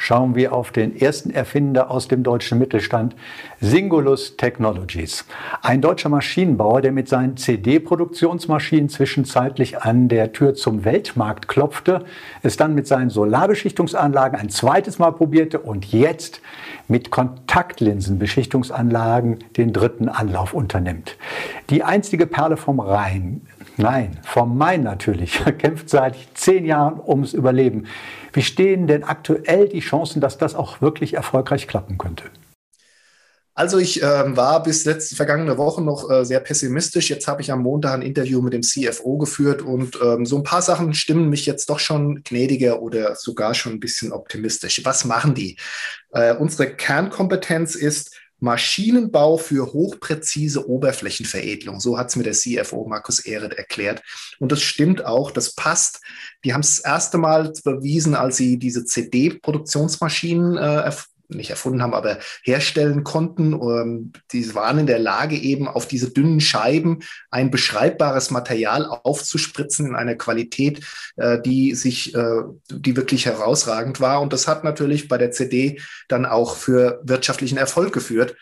schauen 0.01 0.36
wir 0.36 0.53
auf 0.53 0.72
den 0.72 1.00
ersten 1.00 1.29
Erfinder 1.29 1.91
aus 1.91 2.08
dem 2.08 2.24
deutschen 2.24 2.58
Mittelstand, 2.58 3.15
Singulus 3.60 4.36
Technologies. 4.36 5.25
Ein 5.62 5.81
deutscher 5.81 6.10
Maschinenbauer, 6.10 6.81
der 6.81 6.91
mit 6.91 7.08
seinen 7.08 7.38
CD-Produktionsmaschinen 7.38 8.89
zwischenzeitlich 8.89 9.84
an 9.84 10.10
der 10.10 10.34
Tür 10.34 10.55
zum 10.55 10.86
Weltmarkt 10.86 11.48
klopfte, 11.48 12.03
es 12.41 12.58
dann 12.58 12.74
mit 12.74 12.88
seinen 12.88 13.12
Solarbeschichtungsanlagen 13.12 14.39
ein 14.39 14.50
zweites 14.50 14.98
Mal 14.98 15.12
probierte 15.12 15.60
und 15.60 15.91
jetzt 15.91 16.41
mit 16.88 17.12
Kontaktlinsenbeschichtungsanlagen 17.12 19.43
den 19.55 19.72
dritten 19.72 20.10
Anlauf 20.10 20.55
unternimmt. 20.55 21.15
Die 21.70 21.84
einstige 21.84 22.25
Perle 22.25 22.58
vom 22.58 22.79
Rhein, 22.79 23.41
nein, 23.77 24.17
vom 24.24 24.58
Main 24.58 24.81
natürlich, 24.81 25.39
kämpft 25.60 25.91
seit 25.91 26.15
zehn 26.34 26.65
Jahren 26.65 27.00
ums 27.00 27.34
Überleben. 27.34 27.86
Wie 28.34 28.42
stehen 28.42 28.88
denn 28.88 29.04
aktuell 29.04 29.68
die 29.68 29.80
Chancen, 29.82 30.22
dass 30.22 30.38
das 30.38 30.56
auch 30.56 30.82
wirklich 30.82 31.16
erfolgreich 31.16 31.68
klappen 31.68 31.98
könnte? 31.98 32.26
Also 33.54 33.80
ich 33.80 34.02
äh, 34.02 34.38
war 34.38 34.64
bis 34.64 34.86
letzte 34.86 35.16
vergangene 35.16 35.58
Woche 35.58 35.82
noch 35.82 36.10
äh, 36.10 36.24
sehr 36.24 36.40
pessimistisch. 36.40 37.10
Jetzt 37.10 37.28
habe 37.28 37.42
ich 37.42 37.52
am 37.52 37.62
Montag 37.62 37.94
ein 37.94 38.02
Interview 38.02 38.42
mit 38.42 38.54
dem 38.54 38.64
CFO 38.64 39.18
geführt 39.18 39.62
und 39.62 40.00
ähm, 40.02 40.26
so 40.26 40.38
ein 40.38 40.44
paar 40.44 40.62
Sachen 40.62 40.94
stimmen 40.94 41.30
mich 41.30 41.46
jetzt 41.46 41.70
doch 41.70 41.80
schon 41.80 42.24
gnädiger 42.24 42.82
oder 42.82 43.16
sogar 43.16 43.54
schon 43.54 43.74
ein 43.74 43.80
bisschen 43.82 44.14
optimistisch. 44.14 44.82
Was 44.86 45.04
machen 45.04 45.36
die? 45.36 45.58
Äh, 46.12 46.34
unsere 46.36 46.74
Kernkompetenz 46.74 47.76
ist 47.76 48.21
Maschinenbau 48.42 49.38
für 49.38 49.72
hochpräzise 49.72 50.68
Oberflächenveredelung. 50.68 51.80
So 51.80 51.98
hat 51.98 52.10
es 52.10 52.16
mir 52.16 52.24
der 52.24 52.34
CFO 52.34 52.88
Markus 52.88 53.20
Ehret 53.20 53.54
erklärt. 53.54 54.02
Und 54.40 54.52
das 54.52 54.62
stimmt 54.62 55.06
auch, 55.06 55.32
das 55.32 55.54
passt. 55.54 56.02
Die 56.44 56.54
haben 56.54 56.62
es 56.62 56.78
das 56.78 56.86
erste 56.86 57.18
Mal 57.20 57.54
bewiesen, 57.64 58.16
als 58.16 58.38
sie 58.38 58.58
diese 58.58 58.84
CD-Produktionsmaschinen 58.84 60.58
äh, 60.58 60.60
nicht 61.32 61.50
erfunden 61.50 61.82
haben, 61.82 61.94
aber 61.94 62.20
herstellen 62.44 63.04
konnten. 63.04 63.54
Ähm, 63.54 64.12
die 64.32 64.54
waren 64.56 64.80
in 64.80 64.88
der 64.88 65.00
Lage, 65.00 65.36
eben 65.36 65.68
auf 65.68 65.88
diese 65.88 66.12
dünnen 66.12 66.42
Scheiben 66.42 67.00
ein 67.30 67.52
beschreibbares 67.52 68.32
Material 68.32 68.86
aufzuspritzen 68.86 69.88
in 69.88 69.96
einer 69.96 70.16
Qualität, 70.16 70.86
äh, 71.18 71.42
die 71.42 71.76
sich, 71.76 72.16
äh, 72.16 72.42
die 72.70 72.96
wirklich 72.96 73.26
herausragend 73.26 74.00
war. 74.00 74.22
Und 74.22 74.34
das 74.34 74.48
hat 74.48 74.64
natürlich 74.64 75.08
bei 75.08 75.18
der 75.18 75.32
CD 75.32 75.80
dann 76.08 76.26
auch 76.26 76.56
für 76.56 77.02
wirtschaftlichen 77.04 77.58
Erfolg 77.58 77.94
geführt. 77.94 78.36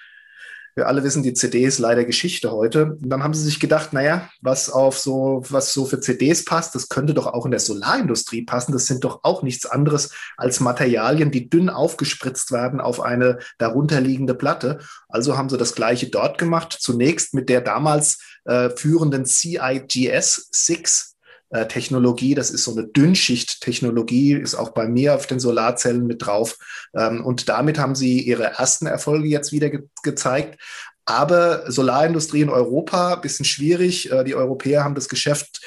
Wir 0.80 0.88
alle 0.88 1.04
wissen, 1.04 1.24
die 1.24 1.34
CD 1.34 1.66
ist 1.66 1.78
leider 1.78 2.06
Geschichte 2.06 2.54
heute. 2.54 2.94
Und 2.94 3.10
dann 3.10 3.22
haben 3.22 3.34
sie 3.34 3.44
sich 3.44 3.60
gedacht, 3.60 3.92
naja, 3.92 4.30
was 4.40 4.70
auf 4.70 4.98
so, 4.98 5.44
was 5.50 5.74
so 5.74 5.86
für 5.86 6.00
CDs 6.00 6.46
passt, 6.46 6.74
das 6.74 6.88
könnte 6.88 7.14
doch 7.14 7.28
auch 7.28 7.44
in 7.44 7.52
der 7.52 7.60
Solarindustrie 7.60 8.44
passen. 8.44 8.72
Das 8.72 8.86
sind 8.86 9.04
doch 9.04 9.20
auch 9.24 9.44
nichts 9.44 9.66
anderes 9.66 10.14
als 10.38 10.62
Materialien, 10.62 11.32
die 11.32 11.50
dünn 11.50 11.70
aufgespritzt 11.70 12.54
werden 12.54 12.80
auf 12.80 13.02
eine 13.02 13.40
darunterliegende 13.58 14.36
Platte. 14.36 14.80
Also 15.10 15.38
haben 15.38 15.50
sie 15.50 15.58
das 15.58 15.76
Gleiche 15.76 16.08
dort 16.08 16.38
gemacht. 16.38 16.78
Zunächst 16.80 17.34
mit 17.34 17.50
der 17.50 17.60
damals 17.60 18.20
äh, 18.46 18.70
führenden 18.70 19.26
CIGS 19.26 20.48
6 20.54 21.09
äh, 21.50 21.68
Technologie. 21.68 22.36
Das 22.36 22.52
ist 22.52 22.64
so 22.64 22.72
eine 22.72 22.88
Dünnschicht-Technologie, 22.88 24.34
ist 24.34 24.56
auch 24.56 24.70
bei 24.70 24.88
mir 24.88 25.16
auf 25.16 25.28
den 25.28 25.40
Solarzellen 25.40 26.06
mit 26.06 26.26
drauf. 26.26 26.58
Ähm, 26.96 27.26
und 27.26 27.50
damit 27.50 27.78
haben 27.78 27.96
sie 27.96 28.22
ihre 28.22 28.46
ersten 28.46 28.86
Erfolge 28.86 29.28
jetzt 29.28 29.52
wieder 29.52 29.70
ge 29.70 29.84
gezeigt. 30.04 30.60
Aber 31.06 31.72
Solarindustrie 31.72 32.42
in 32.42 32.50
Europa, 32.50 33.16
bisschen 33.16 33.46
schwierig. 33.46 34.12
Äh, 34.12 34.24
die 34.24 34.36
Europäer 34.36 34.84
haben 34.84 34.96
das 34.96 35.10
Geschäft 35.10 35.62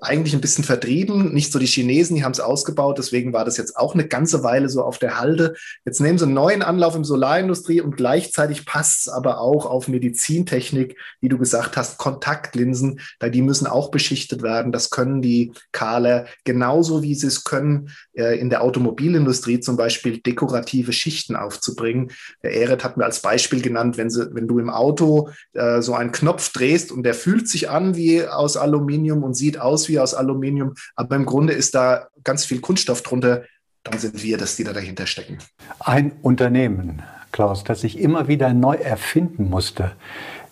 eigentlich 0.00 0.34
ein 0.34 0.40
bisschen 0.40 0.64
vertrieben. 0.64 1.32
Nicht 1.32 1.52
so 1.52 1.58
die 1.58 1.66
Chinesen, 1.66 2.16
die 2.16 2.24
haben 2.24 2.32
es 2.32 2.40
ausgebaut. 2.40 2.98
Deswegen 2.98 3.32
war 3.32 3.44
das 3.44 3.56
jetzt 3.56 3.76
auch 3.76 3.94
eine 3.94 4.06
ganze 4.06 4.42
Weile 4.42 4.68
so 4.68 4.82
auf 4.82 4.98
der 4.98 5.18
Halde. 5.18 5.54
Jetzt 5.84 6.00
nehmen 6.00 6.18
sie 6.18 6.24
einen 6.24 6.34
neuen 6.34 6.62
Anlauf 6.62 6.94
im 6.94 7.04
Solarindustrie 7.04 7.80
und 7.80 7.96
gleichzeitig 7.96 8.66
passt 8.66 9.00
es 9.00 9.08
aber 9.08 9.40
auch 9.40 9.66
auf 9.66 9.88
Medizintechnik, 9.88 10.96
wie 11.20 11.28
du 11.28 11.38
gesagt 11.38 11.76
hast, 11.76 11.98
Kontaktlinsen, 11.98 13.00
da 13.18 13.28
die 13.28 13.42
müssen 13.42 13.66
auch 13.66 13.90
beschichtet 13.90 14.42
werden. 14.42 14.72
Das 14.72 14.90
können 14.90 15.22
die 15.22 15.52
Kahler 15.72 16.26
genauso 16.44 17.02
wie 17.02 17.14
sie 17.14 17.26
es 17.26 17.44
können, 17.44 17.90
äh, 18.14 18.38
in 18.38 18.50
der 18.50 18.62
Automobilindustrie 18.62 19.60
zum 19.60 19.76
Beispiel 19.76 20.18
dekorative 20.18 20.92
Schichten 20.92 21.36
aufzubringen. 21.36 22.12
Der 22.42 22.54
Eret 22.54 22.84
hat 22.84 22.96
mir 22.96 23.04
als 23.04 23.20
Beispiel 23.20 23.60
genannt, 23.60 23.98
wenn, 23.98 24.10
sie, 24.10 24.34
wenn 24.34 24.48
du 24.48 24.58
im 24.58 24.70
Auto 24.70 25.30
äh, 25.52 25.82
so 25.82 25.94
einen 25.94 26.12
Knopf 26.12 26.52
drehst 26.52 26.92
und 26.92 27.02
der 27.02 27.14
fühlt 27.14 27.48
sich 27.48 27.70
an 27.70 27.96
wie 27.96 28.24
aus 28.24 28.56
Aluminium 28.56 29.22
und 29.22 29.34
sieht 29.34 29.60
aus 29.60 29.79
wie 29.88 29.98
aus 29.98 30.14
Aluminium, 30.14 30.74
aber 30.96 31.16
im 31.16 31.26
Grunde 31.26 31.52
ist 31.52 31.74
da 31.74 32.08
ganz 32.24 32.44
viel 32.44 32.60
Kunststoff 32.60 33.02
drunter, 33.02 33.44
dann 33.82 33.98
sind 33.98 34.22
wir 34.22 34.36
das, 34.38 34.56
die 34.56 34.64
da 34.64 34.72
dahinter 34.72 35.06
stecken. 35.06 35.38
Ein 35.78 36.12
Unternehmen, 36.22 37.02
Klaus, 37.32 37.64
das 37.64 37.80
sich 37.80 37.98
immer 37.98 38.28
wieder 38.28 38.52
neu 38.52 38.74
erfinden 38.74 39.48
musste. 39.48 39.92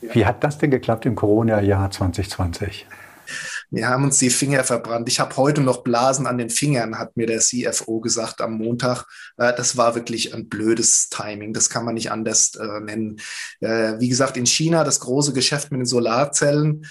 Wie 0.00 0.25
hat 0.25 0.44
das 0.44 0.58
denn 0.58 0.70
geklappt 0.70 1.06
im 1.06 1.16
Corona-Jahr 1.16 1.90
2020? 1.90 2.87
Wir 3.71 3.89
haben 3.89 4.05
uns 4.05 4.19
die 4.19 4.31
Finger 4.31 4.65
verbrannt. 4.65 5.09
Ich 5.09 5.21
habe 5.21 5.37
heute 5.37 5.61
noch 5.61 5.83
Blasen 5.83 6.27
an 6.27 6.39
den 6.39 6.49
Fingern, 6.49 6.99
hat 6.99 7.17
mir 7.17 7.27
der 7.27 7.41
CFO 7.41 8.01
gesagt 8.01 8.41
am 8.41 8.55
Montag. 8.55 9.05
Äh, 9.37 9.53
das 9.55 9.77
war 9.77 9.95
wirklich 9.95 10.35
ein 10.35 10.49
blödes 10.49 11.11
Timing. 11.11 11.53
Das 11.53 11.69
kann 11.69 11.85
man 11.85 11.95
nicht 11.95 12.11
anders 12.11 12.55
äh, 12.55 12.81
nennen. 12.81 13.21
Äh, 13.61 13.99
wie 13.99 14.09
gesagt, 14.09 14.39
in 14.39 14.47
China 14.47 14.85
das 14.85 15.01
große 15.01 15.35
Geschäft 15.35 15.71
mit 15.71 15.81
den 15.81 15.87
Solarzellen. 15.87 16.87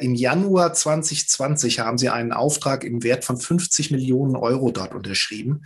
Im 0.00 0.14
Januar 0.14 0.72
2020 0.72 1.80
haben 1.80 1.98
sie 1.98 2.08
einen 2.08 2.32
Auftrag 2.32 2.84
im 2.84 3.02
Wert 3.02 3.24
von 3.24 3.38
50 3.38 3.90
Millionen 3.90 4.36
Euro 4.36 4.70
dort 4.70 4.94
unterschrieben 4.94 5.64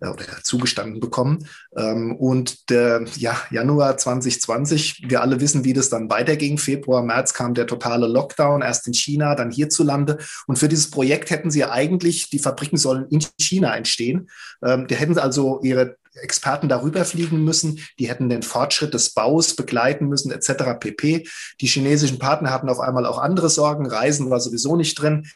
oder 0.00 0.24
zugestanden 0.42 1.00
bekommen. 1.00 1.46
Ähm, 1.76 2.16
und 2.16 2.70
der 2.70 3.04
ja, 3.16 3.36
Januar 3.50 3.96
2020, 3.96 5.04
wir 5.08 5.22
alle 5.22 5.40
wissen, 5.40 5.64
wie 5.64 5.72
das 5.72 5.88
dann 5.88 6.10
weiterging. 6.10 6.58
Februar, 6.58 7.02
März 7.02 7.34
kam 7.34 7.54
der 7.54 7.66
totale 7.66 8.06
Lockdown, 8.06 8.62
erst 8.62 8.86
in 8.86 8.94
China, 8.94 9.34
dann 9.34 9.50
hierzulande 9.50 10.01
Niederlande. 10.02 10.18
Und 10.46 10.58
für 10.58 10.68
dieses 10.68 10.90
Projekt 10.90 11.30
hätten 11.30 11.50
sie 11.50 11.64
eigentlich, 11.64 12.30
die 12.30 12.38
Fabriken 12.38 12.76
sollen 12.76 13.06
in 13.08 13.24
China 13.40 13.74
entstehen. 13.74 14.28
Ähm, 14.64 14.86
die 14.86 14.96
hätten 14.96 15.18
also 15.18 15.60
ihre 15.62 15.96
Experten 16.14 16.68
darüber 16.68 17.04
fliegen 17.06 17.42
müssen, 17.42 17.80
die 17.98 18.08
hätten 18.08 18.28
den 18.28 18.42
Fortschritt 18.42 18.92
des 18.92 19.14
Baus 19.14 19.56
begleiten 19.56 20.08
müssen, 20.08 20.30
etc. 20.30 20.78
pp. 20.78 21.26
Die 21.60 21.66
chinesischen 21.66 22.18
Partner 22.18 22.50
hatten 22.50 22.68
auf 22.68 22.80
einmal 22.80 23.06
auch 23.06 23.18
andere 23.18 23.48
Sorgen, 23.48 23.86
Reisen 23.86 24.28
war 24.28 24.40
sowieso 24.40 24.76
nicht 24.76 24.94
drin. 25.00 25.26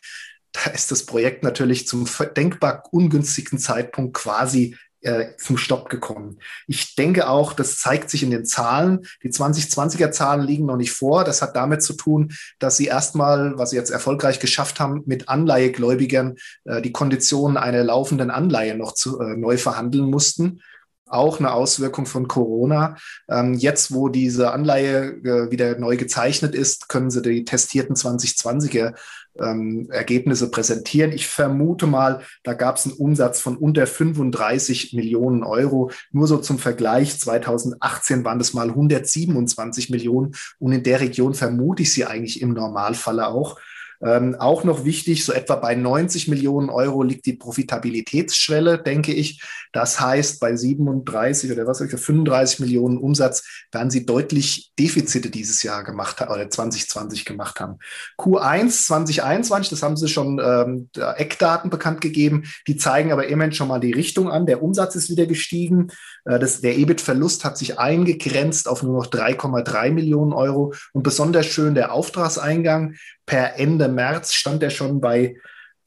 Da 0.53 0.71
ist 0.71 0.91
das 0.91 1.07
Projekt 1.07 1.43
natürlich 1.43 1.87
zum 1.87 2.07
denkbar 2.37 2.83
ungünstigen 2.91 3.59
Zeitpunkt 3.59 4.15
quasi 4.15 4.77
äh, 5.07 5.37
zum 5.39 5.57
Stopp 5.57 5.89
gekommen. 5.89 6.39
Ich 6.67 6.97
denke 6.97 7.29
auch, 7.29 7.53
das 7.53 7.79
zeigt 7.79 8.11
sich 8.11 8.23
in 8.23 8.31
den 8.31 8.45
Zahlen. 8.45 9.07
Die 9.23 9.31
2020er 9.31 10.11
Zahlen 10.11 10.45
liegen 10.45 10.67
noch 10.67 10.77
nicht 10.77 10.93
vor. 10.93 11.23
Das 11.23 11.43
hat 11.43 11.55
damit 11.55 11.83
zu 11.83 11.93
tun, 11.93 12.33
dass 12.59 12.77
sie 12.77 12.87
erstmal, 12.87 13.57
was 13.57 13.71
sie 13.71 13.77
jetzt 13.77 13.91
erfolgreich 13.91 14.41
geschafft 14.41 14.81
haben, 14.81 15.03
mit 15.07 15.29
Anleihegläubigern 15.29 16.37
äh, 16.65 16.83
die 16.83 16.93
Konditionen 16.93 17.57
einer 17.57 17.85
laufenden 17.85 18.31
Anleihe 18.31 18.77
noch 18.77 18.93
zu, 18.93 19.21
äh, 19.21 19.37
neu 19.37 19.57
verhandeln 19.57 20.11
mussten 20.11 20.61
auch 21.07 21.39
eine 21.39 21.53
Auswirkung 21.53 22.07
von 22.07 22.29
Corona. 22.29 22.97
Ähm, 23.29 23.55
jetzt, 23.55 23.95
wo 23.95 24.09
diese 24.09 24.53
Anleihe 24.53 25.15
äh, 25.25 25.51
wieder 25.51 25.79
neu 25.79 25.97
gezeichnet 25.97 26.55
ist, 26.55 26.89
können 26.89 27.11
sie 27.11 27.23
die 27.23 27.45
testierten 27.45 27.95
2020er 27.95 28.95
ähm, 29.39 29.89
Ergebnisse 29.91 30.51
präsentieren. 30.51 31.13
Ich 31.13 31.27
vermute 31.27 31.87
mal, 31.87 32.23
da 32.43 32.55
gab 32.55 32.77
es 32.77 32.87
einen 32.87 32.97
Umsatz 32.97 33.41
von 33.41 33.57
unter 33.57 33.87
35 33.87 34.95
Millionen 34.95 35.45
Euro. 35.45 35.91
Nur 36.11 36.27
so 36.27 36.39
zum 36.39 36.59
Vergleich, 36.59 37.19
2018 37.19 38.25
waren 38.25 38.39
das 38.39 38.55
mal 38.55 38.69
127 38.69 39.91
Millionen 39.91 40.35
und 40.59 40.73
in 40.73 40.83
der 40.83 41.01
Region 41.01 41.35
vermute 41.35 41.83
ich 41.83 41.93
sie 41.93 42.05
eigentlich 42.05 42.41
im 42.41 42.53
Normalfalle 42.53 43.29
auch. 43.29 43.59
Ähm, 44.03 44.37
auch 44.39 44.65
noch 44.65 44.85
wichtig, 44.85 45.25
so 45.25 45.33
etwa 45.33 45.57
bei 45.57 45.75
90 45.75 46.29
Millionen 46.29 46.71
Euro 46.71 47.03
liegt 47.03 47.27
die 47.27 47.35
Profitabilitätsschwelle, 47.35 48.79
denke 48.79 49.13
ich. 49.13 49.43
Das 49.73 50.01
heißt, 50.01 50.41
bei 50.41 50.55
37 50.57 51.53
oder 51.53 51.67
was, 51.67 51.79
35 51.79 52.61
Millionen 52.61 52.99
Umsatz 52.99 53.45
werden 53.73 53.91
sie 53.91 54.07
deutlich 54.07 54.73
Defizite 54.79 55.31
dieses 55.31 55.63
Jahr 55.63 55.85
gemacht 55.85 56.21
haben 56.21 56.33
oder 56.33 56.49
2020 56.49 57.25
gemacht 57.25 57.61
haben. 57.61 57.79
Q1 58.19 58.87
2021, 58.87 59.71
das 59.71 59.83
haben 59.83 59.97
sie 59.97 60.09
schon 60.09 60.41
ähm, 60.43 60.89
Eckdaten 60.97 61.71
bekannt 61.71 62.01
gegeben, 62.01 62.45
die 62.67 62.77
zeigen 62.77 63.13
aber 63.13 63.27
immerhin 63.29 63.53
schon 63.53 63.69
mal 63.69 63.81
die 63.81 63.93
Richtung 63.93 64.31
an. 64.31 64.47
Der 64.47 64.63
Umsatz 64.63 64.95
ist 64.95 65.11
wieder 65.11 65.27
gestiegen. 65.27 65.89
Äh, 66.27 66.39
das, 66.39 66.61
der 66.61 66.77
EBIT-Verlust 66.77 67.45
hat 67.45 67.57
sich 67.57 67.79
eingegrenzt 67.79 68.69
auf 68.69 68.83
nur 68.83 68.99
noch 69.03 69.07
3,3 69.07 69.91
Millionen 69.91 70.33
Euro. 70.33 70.75
Und 70.93 71.03
besonders 71.03 71.47
schön 71.47 71.75
der 71.75 71.93
Auftragseingang. 71.93 72.95
Per 73.25 73.59
Ende 73.59 73.89
März 73.89 74.35
stand 74.35 74.63
er 74.63 74.71
schon 74.71 75.01
bei 75.01 75.37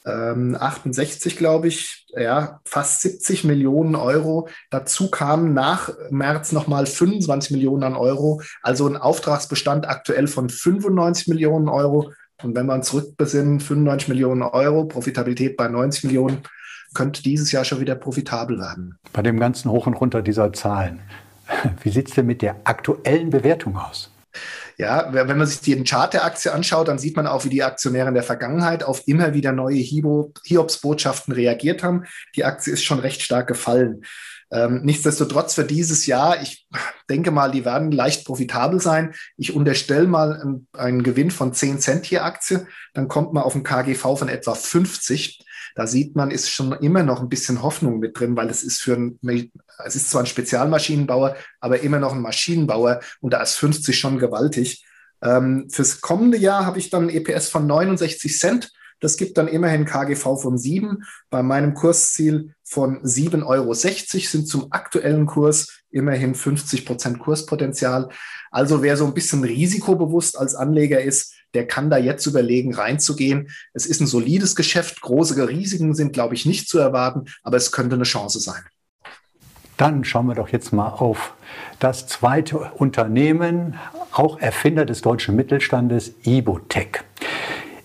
ähm, 0.06 0.56
68, 0.60 1.38
glaube 1.38 1.68
ich, 1.68 2.08
ja, 2.16 2.62
fast 2.66 3.02
70 3.02 3.44
Millionen 3.44 3.96
Euro. 3.96 4.48
Dazu 4.70 5.12
kamen 5.12 5.54
nach 5.54 5.92
März 6.10 6.52
nochmal 6.52 6.86
25 6.86 7.52
Millionen 7.52 7.84
an 7.84 7.96
Euro, 7.96 8.42
also 8.62 8.88
ein 8.88 8.98
Auftragsbestand 8.98 9.88
aktuell 9.88 10.28
von 10.28 10.50
95 10.50 11.28
Millionen 11.28 11.70
Euro. 11.70 12.12
Und 12.42 12.56
wenn 12.56 12.66
man 12.66 12.84
zurückbesinnen, 12.84 13.60
95 13.60 14.08
Millionen 14.08 14.44
Euro, 14.44 14.86
Profitabilität 14.86 15.58
bei 15.58 15.68
90 15.68 16.06
Millionen, 16.06 16.44
könnte 16.94 17.24
dieses 17.24 17.52
Jahr 17.52 17.66
schon 17.66 17.80
wieder 17.80 17.96
profitabel 17.96 18.60
werden. 18.60 18.98
Bei 19.14 19.22
dem 19.22 19.40
ganzen 19.40 19.72
Hoch 19.72 19.88
und 19.88 19.94
Runter 19.94 20.22
dieser 20.22 20.54
Zahlen, 20.54 21.00
wie 21.84 21.90
sieht 21.90 22.10
es 22.10 22.16
denn 22.16 22.26
mit 22.26 22.42
der 22.42 22.56
aktuellen 22.64 23.30
Bewertung 23.30 23.78
aus? 23.78 24.12
Ja, 24.78 25.12
wenn 25.12 25.38
man 25.38 25.46
sich 25.46 25.60
den 25.60 25.84
Chart 25.84 26.14
der 26.14 26.24
Aktie 26.24 26.54
anschaut, 26.54 26.88
dann 26.88 27.00
sieht 27.00 27.18
man 27.18 27.28
auch, 27.28 27.44
wie 27.44 27.50
die 27.50 27.64
Aktionäre 27.64 28.08
in 28.08 28.14
der 28.14 28.24
Vergangenheit 28.24 28.84
auf 28.84 29.08
immer 29.08 29.34
wieder 29.34 29.52
neue 29.52 29.76
Hiobs-Botschaften 29.76 31.34
reagiert 31.34 31.84
haben. 31.84 32.06
Die 32.38 32.46
Aktie 32.46 32.72
ist 32.72 32.84
schon 32.84 33.00
recht 33.00 33.22
stark 33.22 33.48
gefallen. 33.48 34.04
Ähm, 34.52 34.82
nichtsdestotrotz 34.84 35.54
für 35.54 35.66
dieses 35.66 36.06
Jahr, 36.06 36.42
ich 36.42 36.66
denke 37.10 37.30
mal, 37.30 37.52
die 37.52 37.66
werden 37.66 37.92
leicht 37.92 38.26
profitabel 38.26 38.80
sein. 38.80 39.14
Ich 39.38 39.54
unterstelle 39.54 40.08
mal 40.08 40.40
einen, 40.42 40.68
einen 40.74 41.04
Gewinn 41.04 41.30
von 41.30 41.54
10 41.54 41.80
Cent 41.80 42.10
je 42.10 42.20
Aktie, 42.20 42.66
dann 42.94 43.08
kommt 43.08 43.34
man 43.34 43.44
auf 43.44 43.56
ein 43.56 43.64
KGV 43.64 44.18
von 44.18 44.30
etwa 44.30 44.56
50. 44.56 45.46
Da 45.76 45.88
sieht 45.88 46.16
man, 46.16 46.32
ist 46.32 46.50
schon 46.50 46.74
immer 46.74 47.04
noch 47.04 47.22
ein 47.22 47.30
bisschen 47.30 47.62
Hoffnung 47.62 48.00
mit 48.00 48.20
drin, 48.20 48.36
weil 48.36 48.50
es 48.50 48.64
ist 48.64 48.82
für 48.82 48.94
ein, 48.94 49.20
es 49.86 49.96
ist 49.96 50.10
zwar 50.10 50.24
ein 50.24 50.28
Spezialmaschinenbauer, 50.28 51.36
aber 51.60 51.82
immer 51.82 52.00
noch 52.00 52.14
ein 52.14 52.22
Maschinenbauer 52.22 53.00
und 53.22 53.34
da 53.34 53.42
ist 53.42 53.56
50 53.56 53.98
schon 53.98 54.20
gewaltig. 54.20 54.86
Ähm, 55.22 55.70
fürs 55.70 56.02
kommende 56.02 56.38
Jahr 56.38 56.66
habe 56.66 56.80
ich 56.80 56.90
dann 56.90 57.04
ein 57.04 57.10
EPS 57.10 57.50
von 57.50 57.68
69 57.68 58.38
Cent. 58.38 58.72
Das 59.02 59.16
gibt 59.16 59.38
dann 59.38 59.48
immerhin 59.48 59.86
KGV 59.86 60.42
von 60.42 60.58
7. 60.58 61.04
Bei 61.30 61.42
meinem 61.42 61.74
Kursziel 61.74 62.54
von 62.64 63.02
7,60 63.04 63.46
Euro 63.46 63.74
sind 63.74 64.48
zum 64.48 64.72
aktuellen 64.72 65.26
Kurs 65.26 65.82
immerhin 65.90 66.36
50 66.36 66.86
Prozent 66.86 67.20
Kurspotenzial. 67.20 68.10
Also 68.52 68.82
wer 68.82 68.98
so 68.98 69.06
ein 69.06 69.14
bisschen 69.14 69.44
risikobewusst 69.44 70.38
als 70.38 70.56
Anleger 70.56 71.02
ist, 71.02 71.34
der 71.54 71.68
kann 71.68 71.90
da 71.90 71.98
jetzt 71.98 72.26
überlegen, 72.26 72.74
reinzugehen. 72.74 73.50
Es 73.74 73.86
ist 73.86 74.02
ein 74.02 74.08
solides 74.08 74.56
Geschäft. 74.56 75.02
Große 75.02 75.48
Risiken 75.48 75.96
sind, 75.96 76.14
glaube 76.14 76.36
ich, 76.36 76.46
nicht 76.46 76.70
zu 76.70 76.80
erwarten, 76.80 77.26
aber 77.44 77.58
es 77.58 77.72
könnte 77.72 77.96
eine 77.96 78.04
Chance 78.04 78.40
sein. 78.40 78.62
Dann 79.78 80.04
schauen 80.04 80.28
wir 80.28 80.36
doch 80.36 80.50
jetzt 80.50 80.74
mal 80.74 80.90
auf 80.90 81.34
das 81.80 82.08
zweite 82.08 82.58
Unternehmen, 82.58 83.76
auch 84.12 84.40
Erfinder 84.40 84.86
des 84.86 85.02
deutschen 85.02 85.36
Mittelstandes, 85.36 86.14
Ibotec. 86.26 87.06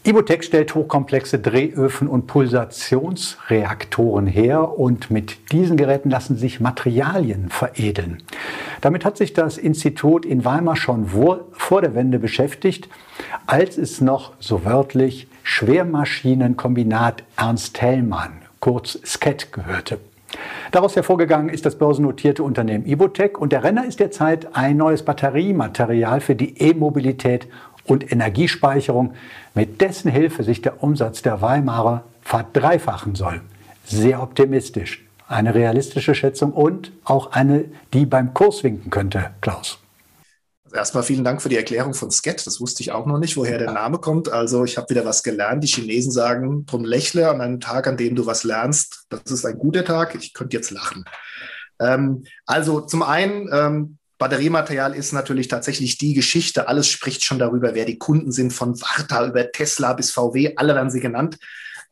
Ibotec 0.06 0.44
stellt 0.44 0.74
hochkomplexe 0.74 1.38
Drehöfen 1.38 2.08
und 2.08 2.26
Pulsationsreaktoren 2.26 4.26
her 4.26 4.78
und 4.78 5.10
mit 5.10 5.50
diesen 5.50 5.78
Geräten 5.78 6.10
lassen 6.10 6.36
sich 6.36 6.60
Materialien 6.60 7.48
veredeln. 7.48 8.22
Damit 8.82 9.06
hat 9.06 9.16
sich 9.16 9.32
das 9.32 9.56
Institut 9.56 10.26
in 10.26 10.44
Weimar 10.44 10.76
schon 10.76 11.06
vor 11.06 11.80
der 11.80 11.94
Wende 11.94 12.18
beschäftigt, 12.18 12.90
als 13.46 13.78
es 13.78 14.02
noch 14.02 14.34
so 14.40 14.66
wörtlich 14.66 15.26
Schwermaschinenkombinat 15.42 17.24
Ernst 17.38 17.80
Hellmann, 17.80 18.42
kurz 18.60 18.98
SCET, 19.06 19.54
gehörte. 19.54 20.00
Daraus 20.70 20.96
hervorgegangen 20.96 21.48
ist 21.48 21.64
das 21.64 21.78
börsennotierte 21.78 22.42
Unternehmen 22.42 22.84
Ibotec 22.84 23.38
und 23.38 23.52
der 23.52 23.64
Renner 23.64 23.86
ist 23.86 24.00
derzeit 24.00 24.54
ein 24.54 24.76
neues 24.76 25.02
Batteriematerial 25.02 26.20
für 26.20 26.34
die 26.34 26.58
E-Mobilität 26.58 27.48
und 27.84 28.10
Energiespeicherung, 28.10 29.14
mit 29.54 29.80
dessen 29.80 30.10
Hilfe 30.10 30.42
sich 30.42 30.62
der 30.62 30.82
Umsatz 30.82 31.22
der 31.22 31.40
Weimarer 31.40 32.04
verdreifachen 32.22 33.14
soll. 33.14 33.40
Sehr 33.84 34.22
optimistisch. 34.22 35.04
Eine 35.26 35.54
realistische 35.54 36.14
Schätzung 36.14 36.52
und 36.52 36.92
auch 37.04 37.32
eine, 37.32 37.64
die 37.92 38.06
beim 38.06 38.34
Kurs 38.34 38.62
winken 38.62 38.90
könnte, 38.90 39.30
Klaus. 39.40 39.78
Also 40.64 40.76
erstmal 40.76 41.02
vielen 41.02 41.24
Dank 41.24 41.40
für 41.40 41.48
die 41.48 41.56
Erklärung 41.56 41.94
von 41.94 42.10
Sket. 42.10 42.46
Das 42.46 42.60
wusste 42.60 42.82
ich 42.82 42.92
auch 42.92 43.06
noch 43.06 43.18
nicht, 43.18 43.36
woher 43.36 43.58
der 43.58 43.72
Name 43.72 43.98
kommt. 43.98 44.30
Also 44.30 44.64
ich 44.64 44.76
habe 44.76 44.90
wieder 44.90 45.04
was 45.04 45.22
gelernt. 45.22 45.62
Die 45.62 45.68
Chinesen 45.68 46.12
sagen, 46.12 46.66
drum 46.66 46.84
lächle 46.84 47.28
an 47.28 47.40
einem 47.40 47.60
Tag, 47.60 47.86
an 47.86 47.96
dem 47.96 48.16
du 48.16 48.26
was 48.26 48.44
lernst. 48.44 49.04
Das 49.08 49.22
ist 49.30 49.44
ein 49.44 49.58
guter 49.58 49.84
Tag. 49.84 50.14
Ich 50.14 50.34
könnte 50.34 50.56
jetzt 50.56 50.70
lachen. 50.70 51.04
Ähm, 51.80 52.24
also 52.46 52.80
zum 52.80 53.02
einen, 53.02 53.48
ähm, 53.52 53.98
Batteriematerial 54.18 54.94
ist 54.94 55.12
natürlich 55.12 55.48
tatsächlich 55.48 55.98
die 55.98 56.14
Geschichte. 56.14 56.68
Alles 56.68 56.88
spricht 56.88 57.24
schon 57.24 57.38
darüber, 57.38 57.74
wer 57.74 57.84
die 57.84 57.98
Kunden 57.98 58.30
sind, 58.30 58.52
von 58.52 58.80
Warta 58.80 59.26
über 59.26 59.50
Tesla 59.50 59.92
bis 59.92 60.12
VW, 60.12 60.54
alle 60.56 60.74
werden 60.74 60.90
sie 60.90 61.00
genannt. 61.00 61.38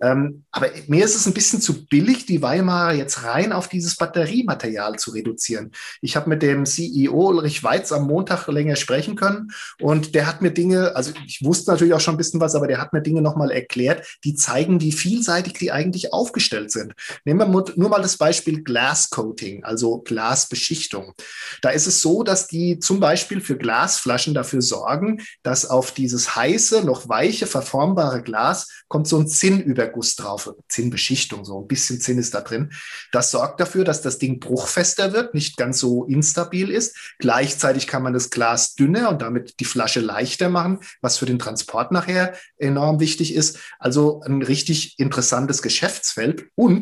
Ähm, 0.02 0.44
aber 0.50 0.66
mir 0.88 1.04
ist 1.04 1.14
es 1.14 1.26
ein 1.26 1.32
bisschen 1.32 1.60
zu 1.60 1.86
billig, 1.86 2.26
die 2.26 2.42
Weimarer 2.42 2.92
jetzt 2.92 3.22
rein 3.22 3.52
auf 3.52 3.68
dieses 3.68 3.96
Batteriematerial 3.96 4.98
zu 4.98 5.12
reduzieren. 5.12 5.70
Ich 6.00 6.16
habe 6.16 6.28
mit 6.28 6.42
dem 6.42 6.66
CEO 6.66 7.28
Ulrich 7.28 7.62
Weiz 7.62 7.92
am 7.92 8.08
Montag 8.08 8.48
länger 8.48 8.74
sprechen 8.74 9.14
können 9.14 9.52
und 9.80 10.16
der 10.16 10.26
hat 10.26 10.42
mir 10.42 10.50
Dinge, 10.50 10.96
also 10.96 11.12
ich 11.24 11.44
wusste 11.44 11.70
natürlich 11.70 11.94
auch 11.94 12.00
schon 12.00 12.14
ein 12.14 12.18
bisschen 12.18 12.40
was, 12.40 12.56
aber 12.56 12.66
der 12.66 12.80
hat 12.80 12.92
mir 12.92 13.00
Dinge 13.00 13.22
nochmal 13.22 13.52
erklärt, 13.52 14.18
die 14.24 14.34
zeigen, 14.34 14.80
wie 14.80 14.90
vielseitig 14.90 15.52
die 15.52 15.70
eigentlich 15.70 16.12
aufgestellt 16.12 16.72
sind. 16.72 16.94
Nehmen 17.24 17.40
wir 17.40 17.64
nur 17.76 17.88
mal 17.88 18.02
das 18.02 18.16
Beispiel 18.16 18.64
Glass 18.64 19.08
Coating, 19.10 19.62
also 19.62 20.00
Glasbeschichtung. 20.00 21.14
Da 21.60 21.70
ist 21.70 21.86
es 21.86 22.02
so, 22.02 22.24
dass 22.24 22.48
die 22.48 22.80
zum 22.80 22.98
Beispiel 22.98 23.40
für 23.40 23.56
Glasflaschen 23.56 24.34
dafür 24.34 24.62
sorgen, 24.62 25.22
dass 25.44 25.64
auf 25.64 25.92
dieses 25.92 26.34
heiße, 26.34 26.84
noch 26.84 27.08
weiche, 27.08 27.46
verformbare 27.46 28.22
Glas 28.22 28.68
kommt 28.88 29.06
so 29.06 29.18
ein 29.18 29.28
Zinn 29.28 29.60
über 29.60 29.91
Guss 29.92 30.16
drauf, 30.16 30.52
Zinnbeschichtung, 30.68 31.44
so 31.44 31.60
ein 31.60 31.68
bisschen 31.68 32.00
Zinn 32.00 32.18
ist 32.18 32.34
da 32.34 32.40
drin. 32.40 32.72
Das 33.12 33.30
sorgt 33.30 33.60
dafür, 33.60 33.84
dass 33.84 34.02
das 34.02 34.18
Ding 34.18 34.40
bruchfester 34.40 35.12
wird, 35.12 35.34
nicht 35.34 35.56
ganz 35.56 35.78
so 35.78 36.04
instabil 36.04 36.70
ist. 36.70 37.14
Gleichzeitig 37.18 37.86
kann 37.86 38.02
man 38.02 38.12
das 38.12 38.30
Glas 38.30 38.74
dünner 38.74 39.10
und 39.10 39.22
damit 39.22 39.60
die 39.60 39.64
Flasche 39.64 40.00
leichter 40.00 40.48
machen, 40.48 40.80
was 41.00 41.18
für 41.18 41.26
den 41.26 41.38
Transport 41.38 41.92
nachher 41.92 42.34
enorm 42.58 43.00
wichtig 43.00 43.34
ist. 43.34 43.58
Also 43.78 44.20
ein 44.22 44.42
richtig 44.42 44.98
interessantes 44.98 45.62
Geschäftsfeld 45.62 46.46
und 46.54 46.72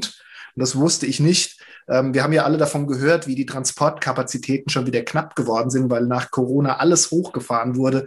und 0.57 0.63
das 0.63 0.77
wusste 0.77 1.07
ich 1.07 1.21
nicht. 1.21 1.61
Ähm, 1.89 2.15
wir 2.15 2.23
haben 2.23 2.33
ja 2.33 2.45
alle 2.45 2.59
davon 2.59 2.87
gehört, 2.87 3.27
wie 3.27 3.35
die 3.35 3.47
Transportkapazitäten 3.47 4.71
schon 4.71 4.87
wieder 4.87 5.03
knapp 5.03 5.35
geworden 5.37 5.71
sind, 5.71 5.91
weil 5.91 6.07
nach 6.07 6.31
Corona 6.31 6.77
alles 6.77 7.11
hochgefahren 7.11 7.77
wurde. 7.77 8.07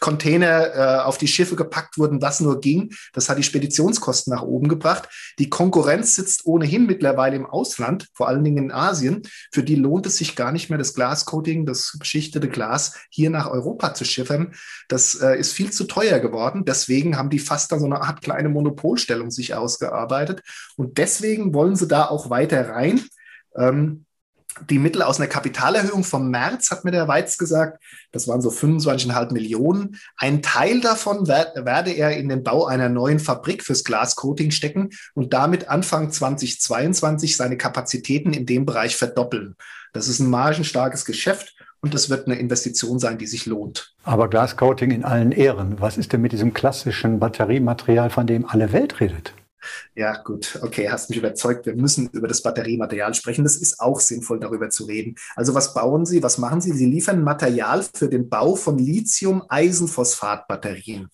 Container 0.00 0.74
äh, 0.74 1.02
auf 1.02 1.18
die 1.18 1.28
Schiffe 1.28 1.56
gepackt 1.56 1.98
wurden, 1.98 2.22
was 2.22 2.40
nur 2.40 2.60
ging. 2.60 2.92
Das 3.12 3.28
hat 3.28 3.38
die 3.38 3.42
Speditionskosten 3.42 4.32
nach 4.32 4.42
oben 4.42 4.68
gebracht. 4.68 5.08
Die 5.38 5.50
Konkurrenz 5.50 6.16
sitzt 6.16 6.46
ohnehin 6.46 6.86
mittlerweile 6.86 7.36
im 7.36 7.46
Ausland, 7.46 8.08
vor 8.14 8.28
allen 8.28 8.42
Dingen 8.42 8.64
in 8.64 8.72
Asien. 8.72 9.22
Für 9.52 9.62
die 9.62 9.76
lohnt 9.76 10.06
es 10.06 10.16
sich 10.16 10.36
gar 10.36 10.52
nicht 10.52 10.70
mehr, 10.70 10.78
das 10.78 10.94
Glascoating, 10.94 11.66
das 11.66 11.96
beschichtete 11.98 12.48
Glas 12.48 12.96
hier 13.10 13.30
nach 13.30 13.48
Europa 13.50 13.94
zu 13.94 14.04
schiffern. 14.04 14.54
Das 14.88 15.14
äh, 15.14 15.38
ist 15.38 15.52
viel 15.52 15.70
zu 15.70 15.84
teuer 15.84 16.18
geworden. 16.18 16.64
Deswegen 16.64 17.16
haben 17.16 17.30
die 17.30 17.38
fast 17.38 17.70
dann 17.70 17.80
so 17.80 17.86
eine 17.86 18.00
Art 18.00 18.22
kleine 18.22 18.48
Monopolstellung 18.48 19.30
sich 19.30 19.54
ausgearbeitet. 19.54 20.42
Und 20.76 20.98
deswegen 20.98 21.52
wollen 21.52 21.76
sie 21.76 21.86
da 21.86 22.06
auch 22.06 22.30
weiter 22.30 22.70
rein. 22.70 23.04
Ähm, 23.54 24.06
die 24.68 24.78
Mittel 24.78 25.02
aus 25.02 25.18
einer 25.18 25.28
Kapitalerhöhung 25.28 26.04
vom 26.04 26.30
März, 26.30 26.70
hat 26.70 26.84
mir 26.84 26.90
der 26.90 27.08
Weiz 27.08 27.38
gesagt, 27.38 27.82
das 28.12 28.28
waren 28.28 28.40
so 28.40 28.50
25,5 28.50 29.32
Millionen. 29.32 29.98
Ein 30.16 30.42
Teil 30.42 30.80
davon 30.80 31.28
werde 31.28 31.92
er 31.92 32.16
in 32.16 32.28
den 32.28 32.42
Bau 32.42 32.66
einer 32.66 32.88
neuen 32.88 33.20
Fabrik 33.20 33.62
fürs 33.62 33.84
Glascoating 33.84 34.50
stecken 34.50 34.90
und 35.14 35.32
damit 35.32 35.68
Anfang 35.68 36.10
2022 36.10 37.36
seine 37.36 37.56
Kapazitäten 37.56 38.32
in 38.32 38.46
dem 38.46 38.66
Bereich 38.66 38.96
verdoppeln. 38.96 39.56
Das 39.92 40.08
ist 40.08 40.20
ein 40.20 40.30
margenstarkes 40.30 41.04
Geschäft 41.04 41.54
und 41.80 41.94
das 41.94 42.10
wird 42.10 42.26
eine 42.26 42.36
Investition 42.36 42.98
sein, 42.98 43.18
die 43.18 43.26
sich 43.26 43.46
lohnt. 43.46 43.94
Aber 44.04 44.28
Glascoating 44.28 44.90
in 44.90 45.04
allen 45.04 45.32
Ehren. 45.32 45.80
Was 45.80 45.96
ist 45.96 46.12
denn 46.12 46.20
mit 46.20 46.32
diesem 46.32 46.52
klassischen 46.52 47.18
Batteriematerial, 47.18 48.10
von 48.10 48.26
dem 48.26 48.46
alle 48.46 48.72
Welt 48.72 49.00
redet? 49.00 49.32
Ja, 49.94 50.22
gut, 50.22 50.58
okay, 50.62 50.88
hast 50.90 51.10
mich 51.10 51.18
überzeugt. 51.18 51.66
Wir 51.66 51.76
müssen 51.76 52.08
über 52.12 52.28
das 52.28 52.42
Batteriematerial 52.42 53.14
sprechen. 53.14 53.44
Das 53.44 53.56
ist 53.56 53.80
auch 53.80 54.00
sinnvoll, 54.00 54.40
darüber 54.40 54.70
zu 54.70 54.84
reden. 54.84 55.16
Also 55.36 55.54
was 55.54 55.74
bauen 55.74 56.06
Sie, 56.06 56.22
was 56.22 56.38
machen 56.38 56.60
Sie? 56.60 56.72
Sie 56.72 56.86
liefern 56.86 57.22
Material 57.22 57.84
für 57.94 58.08
den 58.08 58.28
Bau 58.28 58.56
von 58.56 58.78
Lithium-Eisenphosphat-Batterien. 58.78 61.08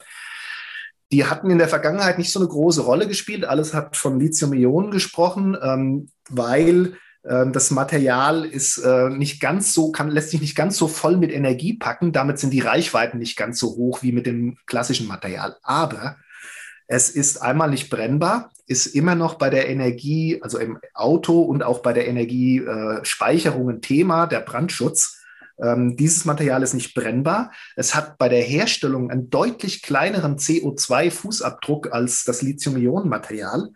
Die 1.12 1.24
hatten 1.24 1.50
in 1.50 1.59
der 1.59 1.68
Vergangenheit 1.68 2.18
nicht 2.18 2.32
so 2.32 2.40
eine 2.40 2.48
große 2.48 2.82
Rolle 2.82 3.06
gespielt. 3.06 3.44
Alles 3.44 3.74
hat 3.74 3.96
von 3.96 4.18
Lithium-Ionen 4.18 4.90
gesprochen, 4.90 5.56
ähm, 5.61 6.09
weil 6.28 6.94
äh, 7.22 7.46
das 7.50 7.70
Material 7.70 8.44
ist 8.44 8.78
äh, 8.78 9.09
nicht 9.11 9.40
ganz 9.40 9.72
so, 9.72 9.92
kann, 9.92 10.11
lässt 10.11 10.30
sich 10.30 10.40
nicht 10.40 10.56
ganz 10.56 10.76
so 10.76 10.88
voll 10.88 11.16
mit 11.16 11.32
Energie 11.32 11.74
packen. 11.74 12.12
Damit 12.12 12.38
sind 12.38 12.52
die 12.52 12.61
Reichweiten 12.61 13.18
nicht 13.18 13.37
ganz 13.37 13.59
so 13.59 13.76
hoch 13.76 14.02
wie 14.02 14.12
mit 14.12 14.26
dem 14.26 14.59
klassischen 14.66 15.06
Material. 15.06 15.56
Aber 15.62 16.16
es 16.87 17.11
ist 17.11 17.42
einmal 17.42 17.70
nicht 17.70 17.90
brennbar, 17.90 18.51
ist 18.66 18.87
immer 18.87 19.14
noch 19.14 19.35
bei 19.35 19.51
der 19.51 19.68
Energie, 19.68 20.40
also 20.42 20.59
im 20.59 20.79
Auto 20.94 21.42
und 21.42 21.62
auch 21.62 21.81
bei 21.81 21.92
der 21.92 22.07
Energiespeicherung 22.09 23.68
ein 23.70 23.81
Thema, 23.81 24.27
der 24.27 24.40
Brandschutz. 24.40 25.22
Ähm, 25.62 25.96
dieses 25.96 26.25
Material 26.25 26.62
ist 26.62 26.75
nicht 26.75 26.94
brennbar. 26.94 27.51
Es 27.77 27.94
hat 27.94 28.18
bei 28.18 28.29
der 28.29 28.42
Herstellung 28.42 29.11
einen 29.11 29.31
deutlich 29.31 29.83
kleineren 29.83 30.37
CO2-Fußabdruck 30.37 31.88
als 31.88 32.25
das 32.25 32.42
Lithium-Ionen-Material. 32.42 33.70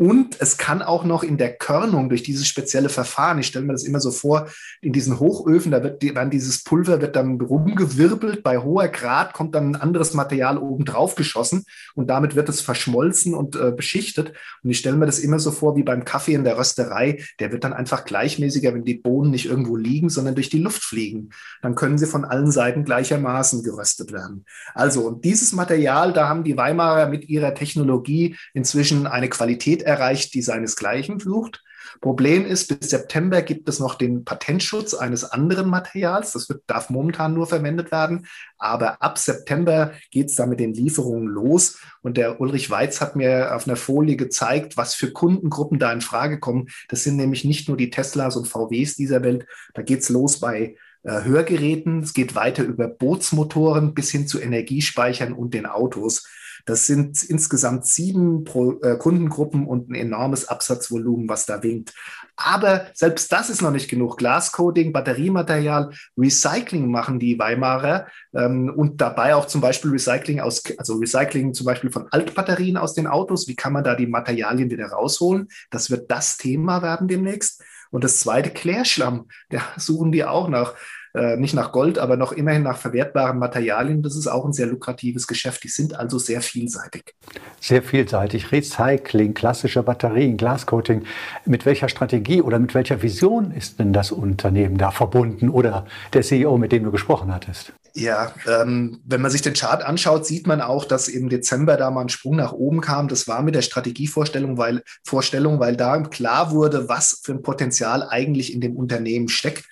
Und 0.00 0.40
es 0.40 0.58
kann 0.58 0.80
auch 0.80 1.02
noch 1.02 1.24
in 1.24 1.38
der 1.38 1.56
Körnung 1.56 2.08
durch 2.08 2.22
dieses 2.22 2.46
spezielle 2.46 2.88
Verfahren, 2.88 3.40
ich 3.40 3.48
stelle 3.48 3.64
mir 3.64 3.72
das 3.72 3.82
immer 3.82 3.98
so 3.98 4.12
vor, 4.12 4.46
in 4.80 4.92
diesen 4.92 5.18
Hochöfen, 5.18 5.72
da 5.72 5.82
wird 5.82 6.04
dann 6.16 6.30
dieses 6.30 6.62
Pulver 6.62 7.00
wird 7.00 7.16
dann 7.16 7.40
rumgewirbelt, 7.40 8.44
bei 8.44 8.58
hoher 8.58 8.86
Grad 8.86 9.32
kommt 9.32 9.56
dann 9.56 9.72
ein 9.72 9.76
anderes 9.76 10.14
Material 10.14 10.56
oben 10.56 10.84
drauf 10.84 11.16
geschossen 11.16 11.64
und 11.96 12.10
damit 12.10 12.36
wird 12.36 12.48
es 12.48 12.60
verschmolzen 12.60 13.34
und 13.34 13.56
äh, 13.56 13.72
beschichtet. 13.72 14.34
Und 14.62 14.70
ich 14.70 14.78
stelle 14.78 14.96
mir 14.96 15.06
das 15.06 15.18
immer 15.18 15.40
so 15.40 15.50
vor, 15.50 15.74
wie 15.74 15.82
beim 15.82 16.04
Kaffee 16.04 16.34
in 16.34 16.44
der 16.44 16.58
Rösterei, 16.58 17.18
der 17.40 17.50
wird 17.50 17.64
dann 17.64 17.72
einfach 17.72 18.04
gleichmäßiger, 18.04 18.72
wenn 18.74 18.84
die 18.84 18.94
Bohnen 18.94 19.32
nicht 19.32 19.46
irgendwo 19.46 19.74
liegen, 19.74 20.10
sondern 20.10 20.36
durch 20.36 20.48
die 20.48 20.62
Luft 20.62 20.84
fliegen. 20.84 21.30
Dann 21.60 21.74
können 21.74 21.98
sie 21.98 22.06
von 22.06 22.24
allen 22.24 22.52
Seiten 22.52 22.84
gleichermaßen 22.84 23.64
geröstet 23.64 24.12
werden. 24.12 24.44
Also, 24.74 25.08
und 25.08 25.24
dieses 25.24 25.52
Material, 25.52 26.12
da 26.12 26.28
haben 26.28 26.44
die 26.44 26.56
Weimarer 26.56 27.08
mit 27.08 27.28
ihrer 27.28 27.52
Technologie 27.54 28.36
inzwischen 28.54 29.08
eine 29.08 29.28
Qualität 29.28 29.87
erreicht, 29.88 30.34
die 30.34 30.42
seinesgleichen 30.42 31.18
sucht. 31.18 31.64
Problem 32.00 32.44
ist, 32.44 32.68
bis 32.68 32.90
September 32.90 33.42
gibt 33.42 33.68
es 33.68 33.80
noch 33.80 33.94
den 33.94 34.24
Patentschutz 34.24 34.94
eines 34.94 35.24
anderen 35.24 35.68
Materials. 35.68 36.32
Das 36.32 36.48
wird, 36.48 36.62
darf 36.66 36.90
momentan 36.90 37.34
nur 37.34 37.46
verwendet 37.46 37.90
werden. 37.90 38.26
Aber 38.58 39.02
ab 39.02 39.18
September 39.18 39.92
geht 40.10 40.28
es 40.28 40.36
da 40.36 40.46
mit 40.46 40.60
den 40.60 40.74
Lieferungen 40.74 41.26
los. 41.26 41.78
Und 42.02 42.16
der 42.16 42.40
Ulrich 42.40 42.70
Weiz 42.70 43.00
hat 43.00 43.16
mir 43.16 43.54
auf 43.54 43.66
einer 43.66 43.76
Folie 43.76 44.16
gezeigt, 44.16 44.76
was 44.76 44.94
für 44.94 45.12
Kundengruppen 45.12 45.78
da 45.78 45.92
in 45.92 46.00
Frage 46.00 46.38
kommen. 46.38 46.68
Das 46.88 47.04
sind 47.04 47.16
nämlich 47.16 47.44
nicht 47.44 47.68
nur 47.68 47.76
die 47.76 47.90
Teslas 47.90 48.36
und 48.36 48.46
VWs 48.46 48.94
dieser 48.94 49.22
Welt. 49.22 49.46
Da 49.74 49.82
geht 49.82 50.00
es 50.00 50.08
los 50.08 50.40
bei 50.40 50.76
äh, 51.02 51.22
Hörgeräten. 51.24 52.02
Es 52.02 52.12
geht 52.12 52.34
weiter 52.34 52.64
über 52.64 52.88
Bootsmotoren 52.88 53.94
bis 53.94 54.10
hin 54.10 54.26
zu 54.26 54.40
Energiespeichern 54.40 55.32
und 55.32 55.54
den 55.54 55.66
Autos. 55.66 56.26
Das 56.68 56.86
sind 56.86 57.22
insgesamt 57.22 57.86
sieben 57.86 58.44
Pro, 58.44 58.78
äh, 58.82 58.98
Kundengruppen 58.98 59.66
und 59.66 59.88
ein 59.88 59.94
enormes 59.94 60.48
Absatzvolumen, 60.48 61.26
was 61.26 61.46
da 61.46 61.62
winkt. 61.62 61.94
Aber 62.36 62.88
selbst 62.92 63.32
das 63.32 63.48
ist 63.48 63.62
noch 63.62 63.70
nicht 63.70 63.88
genug. 63.88 64.18
Glascoating, 64.18 64.92
Batteriematerial, 64.92 65.90
Recycling 66.18 66.90
machen 66.90 67.18
die 67.18 67.38
Weimarer 67.38 68.06
ähm, 68.34 68.70
und 68.76 69.00
dabei 69.00 69.34
auch 69.34 69.46
zum 69.46 69.62
Beispiel 69.62 69.92
Recycling 69.92 70.40
aus, 70.40 70.62
also 70.76 70.96
Recycling 70.96 71.54
zum 71.54 71.64
Beispiel 71.64 71.90
von 71.90 72.06
Altbatterien 72.10 72.76
aus 72.76 72.92
den 72.92 73.06
Autos. 73.06 73.48
Wie 73.48 73.56
kann 73.56 73.72
man 73.72 73.82
da 73.82 73.94
die 73.94 74.06
Materialien 74.06 74.70
wieder 74.70 74.88
rausholen? 74.88 75.48
Das 75.70 75.90
wird 75.90 76.10
das 76.10 76.36
Thema 76.36 76.82
werden 76.82 77.08
demnächst. 77.08 77.62
Und 77.90 78.04
das 78.04 78.20
zweite, 78.20 78.50
Klärschlamm, 78.50 79.28
da 79.48 79.62
suchen 79.78 80.12
die 80.12 80.26
auch 80.26 80.48
nach 80.48 80.74
äh, 81.14 81.36
nicht 81.36 81.54
nach 81.54 81.72
Gold, 81.72 81.98
aber 81.98 82.16
noch 82.16 82.32
immerhin 82.32 82.62
nach 82.62 82.78
verwertbaren 82.78 83.38
Materialien. 83.38 84.02
Das 84.02 84.16
ist 84.16 84.26
auch 84.26 84.44
ein 84.44 84.52
sehr 84.52 84.66
lukratives 84.66 85.26
Geschäft. 85.26 85.64
Die 85.64 85.68
sind 85.68 85.94
also 85.98 86.18
sehr 86.18 86.40
vielseitig. 86.40 87.14
Sehr 87.60 87.82
vielseitig. 87.82 88.52
Recycling, 88.52 89.34
klassische 89.34 89.82
Batterien, 89.82 90.36
Glascoating. 90.36 91.04
Mit 91.44 91.66
welcher 91.66 91.88
Strategie 91.88 92.42
oder 92.42 92.58
mit 92.58 92.74
welcher 92.74 93.02
Vision 93.02 93.50
ist 93.50 93.78
denn 93.78 93.92
das 93.92 94.12
Unternehmen 94.12 94.76
da 94.76 94.90
verbunden 94.90 95.48
oder 95.48 95.86
der 96.12 96.22
CEO, 96.22 96.58
mit 96.58 96.72
dem 96.72 96.84
du 96.84 96.90
gesprochen 96.90 97.34
hattest? 97.34 97.72
Ja, 97.94 98.32
ähm, 98.46 99.00
wenn 99.04 99.20
man 99.20 99.30
sich 99.30 99.42
den 99.42 99.54
Chart 99.54 99.82
anschaut, 99.82 100.24
sieht 100.24 100.46
man 100.46 100.60
auch, 100.60 100.84
dass 100.84 101.08
im 101.08 101.28
Dezember 101.28 101.76
da 101.76 101.90
mal 101.90 102.02
ein 102.02 102.08
Sprung 102.08 102.36
nach 102.36 102.52
oben 102.52 102.80
kam. 102.80 103.08
Das 103.08 103.26
war 103.26 103.42
mit 103.42 103.54
der 103.54 103.62
Strategievorstellung, 103.62 104.56
weil, 104.56 104.82
Vorstellung, 105.04 105.58
weil 105.58 105.76
da 105.76 105.98
klar 106.02 106.52
wurde, 106.52 106.88
was 106.88 107.22
für 107.24 107.32
ein 107.32 107.42
Potenzial 107.42 108.06
eigentlich 108.08 108.54
in 108.54 108.60
dem 108.60 108.76
Unternehmen 108.76 109.28
steckt. 109.28 109.64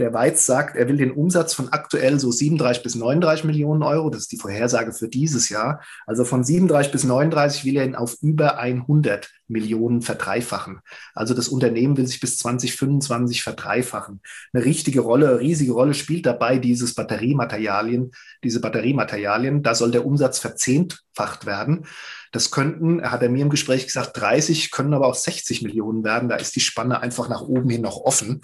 Der 0.00 0.14
Weiz 0.14 0.46
sagt, 0.46 0.76
er 0.76 0.88
will 0.88 0.96
den 0.96 1.12
Umsatz 1.12 1.52
von 1.52 1.68
aktuell 1.74 2.18
so 2.18 2.32
37 2.32 2.82
bis 2.82 2.94
39 2.94 3.44
Millionen 3.44 3.82
Euro, 3.82 4.08
das 4.08 4.22
ist 4.22 4.32
die 4.32 4.38
Vorhersage 4.38 4.94
für 4.94 5.08
dieses 5.08 5.50
Jahr, 5.50 5.82
also 6.06 6.24
von 6.24 6.42
37 6.42 6.90
bis 6.90 7.04
39 7.04 7.66
will 7.66 7.76
er 7.76 7.84
ihn 7.84 7.94
auf 7.94 8.16
über 8.22 8.56
100 8.56 9.30
Millionen 9.46 10.00
verdreifachen. 10.00 10.80
Also 11.12 11.34
das 11.34 11.48
Unternehmen 11.48 11.98
will 11.98 12.06
sich 12.06 12.18
bis 12.18 12.38
2025 12.38 13.42
verdreifachen. 13.42 14.22
Eine 14.54 14.64
richtige 14.64 15.00
Rolle, 15.00 15.38
riesige 15.38 15.72
Rolle 15.72 15.92
spielt 15.92 16.24
dabei 16.24 16.56
dieses 16.56 16.94
Batteriematerialien, 16.94 18.12
diese 18.42 18.62
Batteriematerialien. 18.62 19.62
Da 19.62 19.74
soll 19.74 19.90
der 19.90 20.06
Umsatz 20.06 20.38
verzehnfacht 20.38 21.44
werden. 21.44 21.84
Das 22.32 22.50
könnten, 22.50 23.02
hat 23.02 23.22
er 23.22 23.28
mir 23.28 23.42
im 23.42 23.50
Gespräch 23.50 23.84
gesagt, 23.84 24.18
30, 24.18 24.70
können 24.70 24.94
aber 24.94 25.08
auch 25.08 25.16
60 25.16 25.60
Millionen 25.60 26.04
werden. 26.04 26.30
Da 26.30 26.36
ist 26.36 26.56
die 26.56 26.60
Spanne 26.60 27.00
einfach 27.00 27.28
nach 27.28 27.42
oben 27.42 27.68
hin 27.68 27.82
noch 27.82 27.98
offen. 27.98 28.40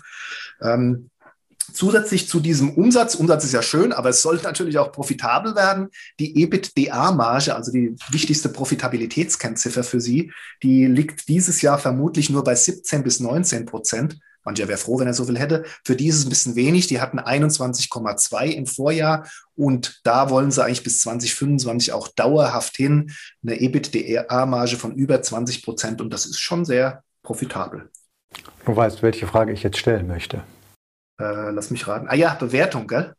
Ähm, 0.60 1.10
Zusätzlich 1.76 2.26
zu 2.26 2.40
diesem 2.40 2.70
Umsatz, 2.70 3.16
Umsatz 3.16 3.44
ist 3.44 3.52
ja 3.52 3.60
schön, 3.60 3.92
aber 3.92 4.08
es 4.08 4.22
sollte 4.22 4.44
natürlich 4.44 4.78
auch 4.78 4.92
profitabel 4.92 5.54
werden. 5.54 5.90
Die 6.18 6.42
EBITDA-Marge, 6.42 7.54
also 7.54 7.70
die 7.70 7.94
wichtigste 8.08 8.48
Profitabilitätskennziffer 8.48 9.84
für 9.84 10.00
Sie, 10.00 10.32
die 10.62 10.86
liegt 10.86 11.28
dieses 11.28 11.60
Jahr 11.60 11.78
vermutlich 11.78 12.30
nur 12.30 12.44
bei 12.44 12.54
17 12.54 13.02
bis 13.02 13.20
19 13.20 13.66
Prozent. 13.66 14.18
Mancher 14.42 14.68
wäre 14.68 14.78
froh, 14.78 14.98
wenn 14.98 15.06
er 15.06 15.12
so 15.12 15.26
viel 15.26 15.38
hätte. 15.38 15.64
Für 15.84 15.96
die 15.96 16.06
ist 16.06 16.16
es 16.16 16.24
ein 16.24 16.30
bisschen 16.30 16.56
wenig. 16.56 16.86
Die 16.86 16.98
hatten 16.98 17.20
21,2 17.20 18.46
im 18.46 18.66
Vorjahr 18.66 19.28
und 19.54 20.00
da 20.04 20.30
wollen 20.30 20.50
sie 20.50 20.64
eigentlich 20.64 20.82
bis 20.82 21.02
2025 21.02 21.92
auch 21.92 22.08
dauerhaft 22.08 22.76
hin. 22.76 23.12
Eine 23.42 23.60
EBITDA-Marge 23.60 24.76
von 24.76 24.94
über 24.94 25.20
20 25.20 25.62
Prozent 25.62 26.00
und 26.00 26.10
das 26.10 26.24
ist 26.24 26.38
schon 26.38 26.64
sehr 26.64 27.02
profitabel. 27.22 27.90
Du 28.64 28.74
weißt, 28.74 29.02
welche 29.02 29.26
Frage 29.26 29.52
ich 29.52 29.62
jetzt 29.62 29.76
stellen 29.76 30.06
möchte. 30.06 30.42
Äh, 31.18 31.50
lass 31.50 31.70
mich 31.70 31.86
raten. 31.86 32.08
Ah 32.08 32.14
ja, 32.14 32.34
Bewertung, 32.34 32.86
gell? 32.86 33.14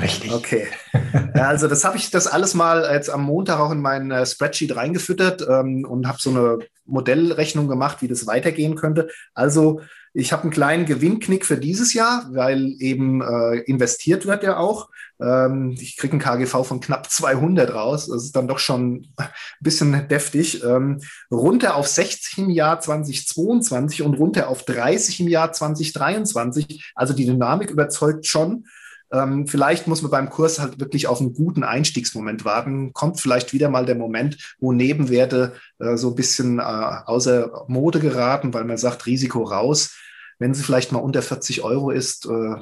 Richtig. 0.00 0.32
Okay. 0.32 0.66
Ja, 1.34 1.48
also 1.48 1.66
das 1.66 1.84
habe 1.84 1.96
ich 1.96 2.10
das 2.10 2.26
alles 2.26 2.52
mal 2.52 2.88
jetzt 2.92 3.08
am 3.08 3.22
Montag 3.22 3.58
auch 3.58 3.70
in 3.70 3.80
mein 3.80 4.10
äh, 4.10 4.26
Spreadsheet 4.26 4.76
reingefüttert 4.76 5.46
ähm, 5.48 5.86
und 5.88 6.06
habe 6.06 6.18
so 6.20 6.30
eine 6.30 6.58
Modellrechnung 6.84 7.68
gemacht, 7.68 8.02
wie 8.02 8.08
das 8.08 8.26
weitergehen 8.26 8.76
könnte. 8.76 9.08
Also 9.34 9.80
ich 10.14 10.32
habe 10.32 10.42
einen 10.42 10.52
kleinen 10.52 10.84
Gewinnknick 10.84 11.46
für 11.46 11.56
dieses 11.56 11.94
Jahr, 11.94 12.28
weil 12.32 12.74
eben 12.80 13.22
äh, 13.22 13.60
investiert 13.60 14.26
wird 14.26 14.42
ja 14.42 14.58
auch. 14.58 14.90
Ähm, 15.20 15.74
ich 15.80 15.96
kriege 15.96 16.12
einen 16.12 16.20
KGV 16.20 16.64
von 16.64 16.80
knapp 16.80 17.10
200 17.10 17.72
raus. 17.72 18.08
Das 18.08 18.24
ist 18.24 18.36
dann 18.36 18.48
doch 18.48 18.58
schon 18.58 19.08
ein 19.16 19.28
bisschen 19.60 20.08
deftig. 20.08 20.62
Ähm, 20.64 21.00
runter 21.30 21.76
auf 21.76 21.88
60 21.88 22.38
im 22.38 22.50
Jahr 22.50 22.80
2022 22.80 24.02
und 24.02 24.14
runter 24.14 24.48
auf 24.48 24.64
30 24.64 25.20
im 25.20 25.28
Jahr 25.28 25.52
2023. 25.52 26.92
Also 26.94 27.14
die 27.14 27.26
Dynamik 27.26 27.70
überzeugt 27.70 28.26
schon. 28.26 28.66
Ähm, 29.12 29.46
vielleicht 29.46 29.86
muss 29.86 30.00
man 30.00 30.10
beim 30.10 30.30
Kurs 30.30 30.58
halt 30.58 30.80
wirklich 30.80 31.06
auf 31.06 31.20
einen 31.20 31.34
guten 31.34 31.64
Einstiegsmoment 31.64 32.44
warten. 32.44 32.92
Kommt 32.94 33.20
vielleicht 33.20 33.52
wieder 33.52 33.68
mal 33.68 33.84
der 33.84 33.94
Moment, 33.94 34.56
wo 34.58 34.72
Nebenwerte 34.72 35.54
äh, 35.78 35.96
so 35.96 36.08
ein 36.08 36.14
bisschen 36.14 36.58
äh, 36.58 36.62
außer 36.62 37.66
Mode 37.68 38.00
geraten, 38.00 38.54
weil 38.54 38.64
man 38.64 38.78
sagt, 38.78 39.06
Risiko 39.06 39.42
raus. 39.42 39.98
Wenn 40.38 40.54
sie 40.54 40.62
vielleicht 40.62 40.92
mal 40.92 40.98
unter 40.98 41.20
40 41.20 41.62
Euro 41.62 41.90
ist, 41.90 42.26
äh, 42.26 42.56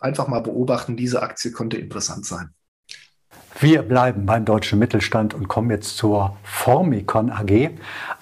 einfach 0.00 0.26
mal 0.26 0.40
beobachten, 0.40 0.96
diese 0.96 1.22
Aktie 1.22 1.52
könnte 1.52 1.76
interessant 1.76 2.24
sein. 2.24 2.50
Wir 3.60 3.82
bleiben 3.82 4.26
beim 4.26 4.44
deutschen 4.44 4.78
Mittelstand 4.78 5.32
und 5.32 5.46
kommen 5.48 5.70
jetzt 5.70 5.96
zur 5.96 6.36
Formicon 6.42 7.30
AG, 7.30 7.70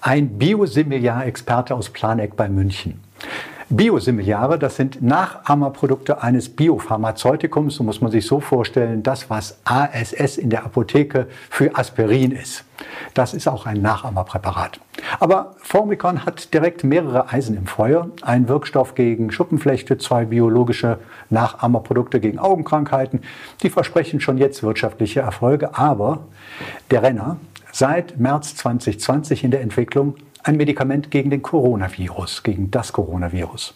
ein 0.01 0.37
Biosimiliar-Experte 0.37 1.73
aus 1.73 1.89
Planegg 1.89 2.35
bei 2.35 2.49
München. 2.49 3.01
Biosimilare, 3.75 4.59
das 4.59 4.75
sind 4.75 5.01
Nachahmerprodukte 5.01 6.21
eines 6.21 6.47
Biopharmazeutikums. 6.47 7.73
So 7.73 7.83
muss 7.83 8.01
man 8.01 8.11
sich 8.11 8.27
so 8.27 8.39
vorstellen, 8.39 9.01
das, 9.01 9.31
was 9.31 9.57
ASS 9.63 10.37
in 10.37 10.51
der 10.51 10.63
Apotheke 10.63 11.25
für 11.49 11.75
Aspirin 11.75 12.33
ist. 12.33 12.65
Das 13.15 13.33
ist 13.33 13.47
auch 13.47 13.65
ein 13.65 13.81
Nachahmerpräparat. 13.81 14.79
Aber 15.19 15.55
Formicon 15.57 16.23
hat 16.23 16.53
direkt 16.53 16.83
mehrere 16.83 17.33
Eisen 17.33 17.57
im 17.57 17.65
Feuer. 17.65 18.11
Ein 18.21 18.47
Wirkstoff 18.47 18.93
gegen 18.93 19.31
Schuppenflechte, 19.31 19.97
zwei 19.97 20.25
biologische 20.25 20.99
Nachahmerprodukte 21.31 22.19
gegen 22.19 22.37
Augenkrankheiten. 22.37 23.21
Die 23.63 23.71
versprechen 23.71 24.19
schon 24.19 24.37
jetzt 24.37 24.61
wirtschaftliche 24.61 25.21
Erfolge. 25.21 25.75
Aber 25.75 26.19
der 26.91 27.01
Renner, 27.01 27.37
seit 27.71 28.19
März 28.19 28.55
2020 28.55 29.43
in 29.43 29.49
der 29.49 29.61
Entwicklung, 29.61 30.13
ein 30.43 30.57
Medikament 30.57 31.11
gegen 31.11 31.29
den 31.29 31.41
Coronavirus, 31.41 32.43
gegen 32.43 32.69
das 32.71 32.93
Coronavirus. 32.93 33.75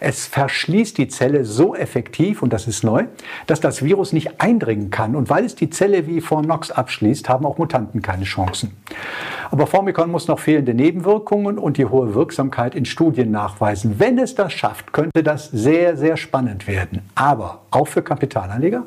Es 0.00 0.26
verschließt 0.26 0.98
die 0.98 1.08
Zelle 1.08 1.44
so 1.44 1.74
effektiv, 1.74 2.42
und 2.42 2.52
das 2.52 2.66
ist 2.66 2.84
neu, 2.84 3.06
dass 3.46 3.60
das 3.60 3.82
Virus 3.82 4.12
nicht 4.12 4.40
eindringen 4.40 4.90
kann. 4.90 5.16
Und 5.16 5.30
weil 5.30 5.44
es 5.44 5.54
die 5.54 5.70
Zelle 5.70 6.06
wie 6.06 6.20
vor 6.20 6.42
Nox 6.42 6.70
abschließt, 6.70 7.28
haben 7.28 7.46
auch 7.46 7.58
Mutanten 7.58 8.02
keine 8.02 8.24
Chancen. 8.24 8.76
Aber 9.50 9.66
Formicon 9.66 10.10
muss 10.10 10.28
noch 10.28 10.40
fehlende 10.40 10.74
Nebenwirkungen 10.74 11.58
und 11.58 11.78
die 11.78 11.86
hohe 11.86 12.14
Wirksamkeit 12.14 12.74
in 12.74 12.84
Studien 12.84 13.30
nachweisen. 13.30 13.98
Wenn 13.98 14.18
es 14.18 14.34
das 14.34 14.52
schafft, 14.52 14.92
könnte 14.92 15.22
das 15.22 15.50
sehr, 15.50 15.96
sehr 15.96 16.16
spannend 16.16 16.66
werden. 16.66 17.02
Aber 17.14 17.62
auch 17.70 17.88
für 17.88 18.02
Kapitalanleger? 18.02 18.86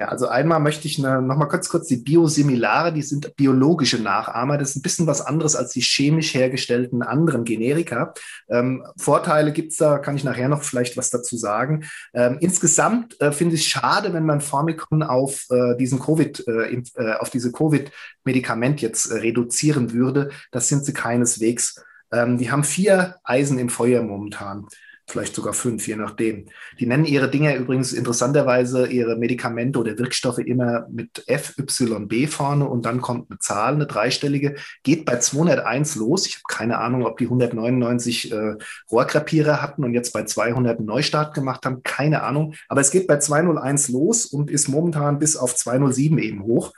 Ja, 0.00 0.08
also 0.08 0.28
einmal 0.28 0.60
möchte 0.60 0.88
ich 0.88 0.98
ne, 0.98 1.20
noch 1.20 1.36
mal 1.36 1.44
kurz 1.44 1.68
kurz 1.68 1.86
die 1.86 1.98
Biosimilare, 1.98 2.90
die 2.90 3.02
sind 3.02 3.36
biologische 3.36 3.98
Nachahmer. 3.98 4.56
Das 4.56 4.70
ist 4.70 4.76
ein 4.76 4.82
bisschen 4.82 5.06
was 5.06 5.20
anderes 5.20 5.54
als 5.54 5.74
die 5.74 5.82
chemisch 5.82 6.32
hergestellten 6.32 7.02
anderen 7.02 7.44
Generika. 7.44 8.14
Ähm, 8.48 8.82
Vorteile 8.96 9.52
gibt's 9.52 9.76
da, 9.76 9.98
kann 9.98 10.16
ich 10.16 10.24
nachher 10.24 10.48
noch 10.48 10.62
vielleicht 10.62 10.96
was 10.96 11.10
dazu 11.10 11.36
sagen. 11.36 11.84
Ähm, 12.14 12.38
insgesamt 12.40 13.20
äh, 13.20 13.30
finde 13.30 13.56
ich 13.56 13.60
es 13.60 13.66
schade, 13.66 14.14
wenn 14.14 14.24
man 14.24 14.40
Formicon 14.40 15.02
auf 15.02 15.44
äh, 15.50 15.76
diesen 15.76 15.98
Covid, 15.98 16.48
äh, 16.48 16.82
äh 16.96 17.16
auf 17.18 17.28
diese 17.28 17.52
Covid-Medikament 17.52 18.80
jetzt 18.80 19.10
äh, 19.10 19.18
reduzieren 19.18 19.92
würde. 19.92 20.30
Das 20.50 20.68
sind 20.68 20.82
sie 20.82 20.94
keineswegs. 20.94 21.84
Ähm, 22.10 22.38
die 22.38 22.50
haben 22.50 22.64
vier 22.64 23.16
Eisen 23.22 23.58
im 23.58 23.68
Feuer 23.68 24.02
momentan 24.02 24.66
vielleicht 25.10 25.34
sogar 25.34 25.52
fünf, 25.52 25.86
je 25.86 25.96
nachdem. 25.96 26.46
Die 26.78 26.86
nennen 26.86 27.04
ihre 27.04 27.30
Dinge 27.30 27.56
übrigens 27.56 27.92
interessanterweise 27.92 28.86
ihre 28.86 29.16
Medikamente 29.16 29.78
oder 29.78 29.98
Wirkstoffe 29.98 30.38
immer 30.38 30.86
mit 30.90 31.24
FYB 31.26 32.28
vorne 32.28 32.68
und 32.68 32.86
dann 32.86 33.00
kommt 33.00 33.30
eine 33.30 33.38
Zahl, 33.38 33.74
eine 33.74 33.86
dreistellige, 33.86 34.56
geht 34.82 35.04
bei 35.04 35.18
201 35.18 35.96
los. 35.96 36.26
Ich 36.26 36.36
habe 36.36 36.44
keine 36.48 36.78
Ahnung, 36.78 37.04
ob 37.04 37.18
die 37.18 37.24
199 37.24 38.32
äh, 38.32 38.56
Rohrkrepierer 38.90 39.60
hatten 39.60 39.84
und 39.84 39.94
jetzt 39.94 40.12
bei 40.12 40.24
200 40.24 40.78
einen 40.78 40.86
Neustart 40.86 41.34
gemacht 41.34 41.66
haben, 41.66 41.82
keine 41.82 42.22
Ahnung. 42.22 42.54
Aber 42.68 42.80
es 42.80 42.90
geht 42.90 43.06
bei 43.06 43.18
201 43.18 43.88
los 43.90 44.26
und 44.26 44.50
ist 44.50 44.68
momentan 44.68 45.18
bis 45.18 45.36
auf 45.36 45.54
207 45.54 46.18
eben 46.18 46.42
hoch. 46.42 46.72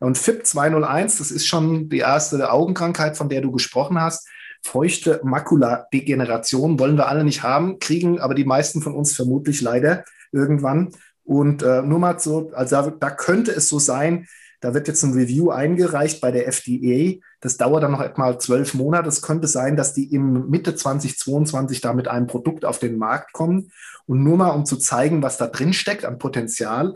Und 0.00 0.18
FIP 0.18 0.46
201, 0.46 1.18
das 1.18 1.30
ist 1.30 1.46
schon 1.46 1.88
die 1.88 1.98
erste 1.98 2.50
Augenkrankheit, 2.50 3.16
von 3.16 3.28
der 3.28 3.40
du 3.40 3.52
gesprochen 3.52 4.00
hast 4.00 4.26
feuchte 4.62 5.20
Makuladegeneration 5.24 6.78
wollen 6.78 6.96
wir 6.96 7.08
alle 7.08 7.24
nicht 7.24 7.42
haben, 7.42 7.78
kriegen 7.78 8.20
aber 8.20 8.34
die 8.34 8.44
meisten 8.44 8.80
von 8.80 8.94
uns 8.94 9.14
vermutlich 9.14 9.60
leider 9.60 10.04
irgendwann. 10.30 10.90
Und 11.24 11.62
äh, 11.62 11.82
nur 11.82 11.98
mal 11.98 12.18
so, 12.18 12.50
also 12.54 12.90
da, 12.90 13.10
könnte 13.10 13.52
es 13.52 13.68
so 13.68 13.78
sein, 13.78 14.26
da 14.60 14.74
wird 14.74 14.88
jetzt 14.88 15.02
ein 15.02 15.12
Review 15.12 15.50
eingereicht 15.50 16.20
bei 16.20 16.30
der 16.30 16.46
FDA. 16.46 17.20
Das 17.40 17.56
dauert 17.56 17.82
dann 17.82 17.92
noch 17.92 18.00
etwa 18.00 18.38
zwölf 18.38 18.74
Monate. 18.74 19.08
Es 19.08 19.22
könnte 19.22 19.48
sein, 19.48 19.76
dass 19.76 19.92
die 19.92 20.12
im 20.14 20.48
Mitte 20.48 20.74
2022 20.74 21.80
da 21.80 21.92
mit 21.92 22.06
einem 22.06 22.28
Produkt 22.28 22.64
auf 22.64 22.78
den 22.78 22.96
Markt 22.96 23.32
kommen. 23.32 23.72
Und 24.06 24.22
nur 24.22 24.36
mal, 24.36 24.50
um 24.50 24.64
zu 24.64 24.76
zeigen, 24.76 25.22
was 25.22 25.36
da 25.36 25.48
drin 25.48 25.72
steckt 25.72 26.04
an 26.04 26.18
Potenzial. 26.18 26.94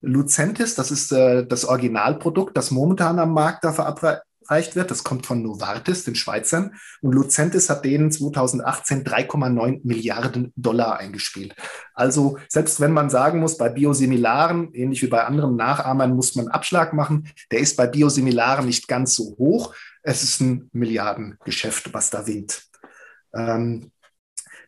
Lucentis, 0.00 0.76
das 0.76 0.92
ist 0.92 1.10
äh, 1.10 1.44
das 1.44 1.64
Originalprodukt, 1.64 2.56
das 2.56 2.70
momentan 2.70 3.18
am 3.18 3.32
Markt 3.32 3.64
da 3.64 3.72
verabreicht 3.72 4.22
erreicht 4.48 4.76
wird. 4.76 4.90
Das 4.90 5.04
kommt 5.04 5.26
von 5.26 5.42
Novartis, 5.42 6.04
den 6.04 6.14
Schweizern. 6.14 6.74
Und 7.02 7.12
Lucentis 7.12 7.68
hat 7.70 7.84
denen 7.84 8.10
2018 8.10 9.04
3,9 9.04 9.80
Milliarden 9.84 10.52
Dollar 10.56 10.98
eingespielt. 10.98 11.54
Also 11.94 12.38
selbst 12.48 12.80
wenn 12.80 12.92
man 12.92 13.10
sagen 13.10 13.40
muss, 13.40 13.58
bei 13.58 13.68
Biosimilaren, 13.68 14.72
ähnlich 14.74 15.02
wie 15.02 15.08
bei 15.08 15.24
anderen 15.24 15.56
Nachahmern, 15.56 16.14
muss 16.14 16.34
man 16.34 16.48
Abschlag 16.48 16.92
machen, 16.92 17.28
der 17.50 17.60
ist 17.60 17.76
bei 17.76 17.86
Biosimilaren 17.86 18.66
nicht 18.66 18.88
ganz 18.88 19.14
so 19.14 19.36
hoch. 19.38 19.74
Es 20.02 20.22
ist 20.22 20.40
ein 20.40 20.70
Milliardengeschäft, 20.72 21.92
was 21.92 22.10
da 22.10 22.26
winkt. 22.26 22.64
Ähm, 23.34 23.90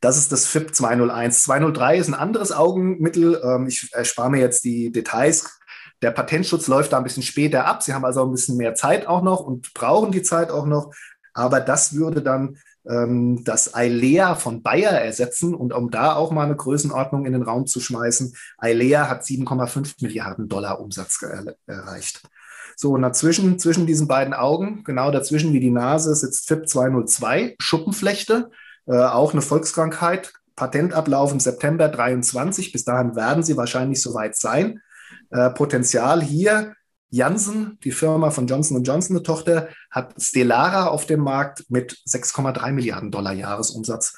das 0.00 0.16
ist 0.16 0.32
das 0.32 0.46
FIP 0.46 0.74
201. 0.74 1.44
203 1.44 1.98
ist 1.98 2.08
ein 2.08 2.14
anderes 2.14 2.52
Augenmittel. 2.52 3.40
Ähm, 3.44 3.66
ich 3.66 3.90
erspare 3.92 4.30
mir 4.30 4.40
jetzt 4.40 4.64
die 4.64 4.92
Details. 4.92 5.59
Der 6.02 6.10
Patentschutz 6.10 6.66
läuft 6.66 6.92
da 6.92 6.98
ein 6.98 7.04
bisschen 7.04 7.22
später 7.22 7.66
ab. 7.66 7.82
Sie 7.82 7.92
haben 7.92 8.04
also 8.04 8.24
ein 8.24 8.30
bisschen 8.30 8.56
mehr 8.56 8.74
Zeit 8.74 9.06
auch 9.06 9.22
noch 9.22 9.40
und 9.40 9.74
brauchen 9.74 10.12
die 10.12 10.22
Zeit 10.22 10.50
auch 10.50 10.66
noch. 10.66 10.92
Aber 11.34 11.60
das 11.60 11.94
würde 11.94 12.22
dann 12.22 12.56
ähm, 12.88 13.44
das 13.44 13.74
Eilea 13.74 14.34
von 14.34 14.62
Bayer 14.62 14.92
ersetzen. 14.92 15.54
Und 15.54 15.72
um 15.72 15.90
da 15.90 16.14
auch 16.14 16.30
mal 16.30 16.44
eine 16.44 16.56
Größenordnung 16.56 17.26
in 17.26 17.32
den 17.32 17.42
Raum 17.42 17.66
zu 17.66 17.80
schmeißen, 17.80 18.34
Eilea 18.58 19.08
hat 19.08 19.22
7,5 19.22 19.96
Milliarden 20.00 20.48
Dollar 20.48 20.80
Umsatz 20.80 21.22
er 21.22 21.56
erreicht. 21.66 22.22
So, 22.76 22.92
und 22.92 23.02
dazwischen, 23.02 23.58
zwischen 23.58 23.86
diesen 23.86 24.08
beiden 24.08 24.32
Augen, 24.32 24.84
genau 24.84 25.10
dazwischen 25.10 25.52
wie 25.52 25.60
die 25.60 25.70
Nase, 25.70 26.14
sitzt 26.14 26.48
FIP 26.48 26.66
202, 26.66 27.56
Schuppenflechte, 27.60 28.50
äh, 28.86 28.96
auch 28.96 29.32
eine 29.32 29.42
Volkskrankheit, 29.42 30.32
Patentablauf 30.56 31.32
im 31.32 31.40
September 31.40 31.88
23. 31.88 32.72
Bis 32.72 32.84
dahin 32.84 33.16
werden 33.16 33.42
sie 33.42 33.58
wahrscheinlich 33.58 34.00
soweit 34.00 34.36
sein 34.36 34.80
äh, 35.30 35.50
Potenzial 35.50 36.22
hier. 36.22 36.74
Janssen, 37.12 37.78
die 37.82 37.90
Firma 37.90 38.30
von 38.30 38.46
Johnson 38.46 38.84
Johnson, 38.84 39.16
eine 39.16 39.24
Tochter, 39.24 39.68
hat 39.90 40.14
Stellara 40.20 40.86
auf 40.86 41.06
dem 41.06 41.20
Markt 41.20 41.64
mit 41.68 41.98
6,3 42.06 42.70
Milliarden 42.70 43.10
Dollar 43.10 43.32
Jahresumsatz. 43.32 44.16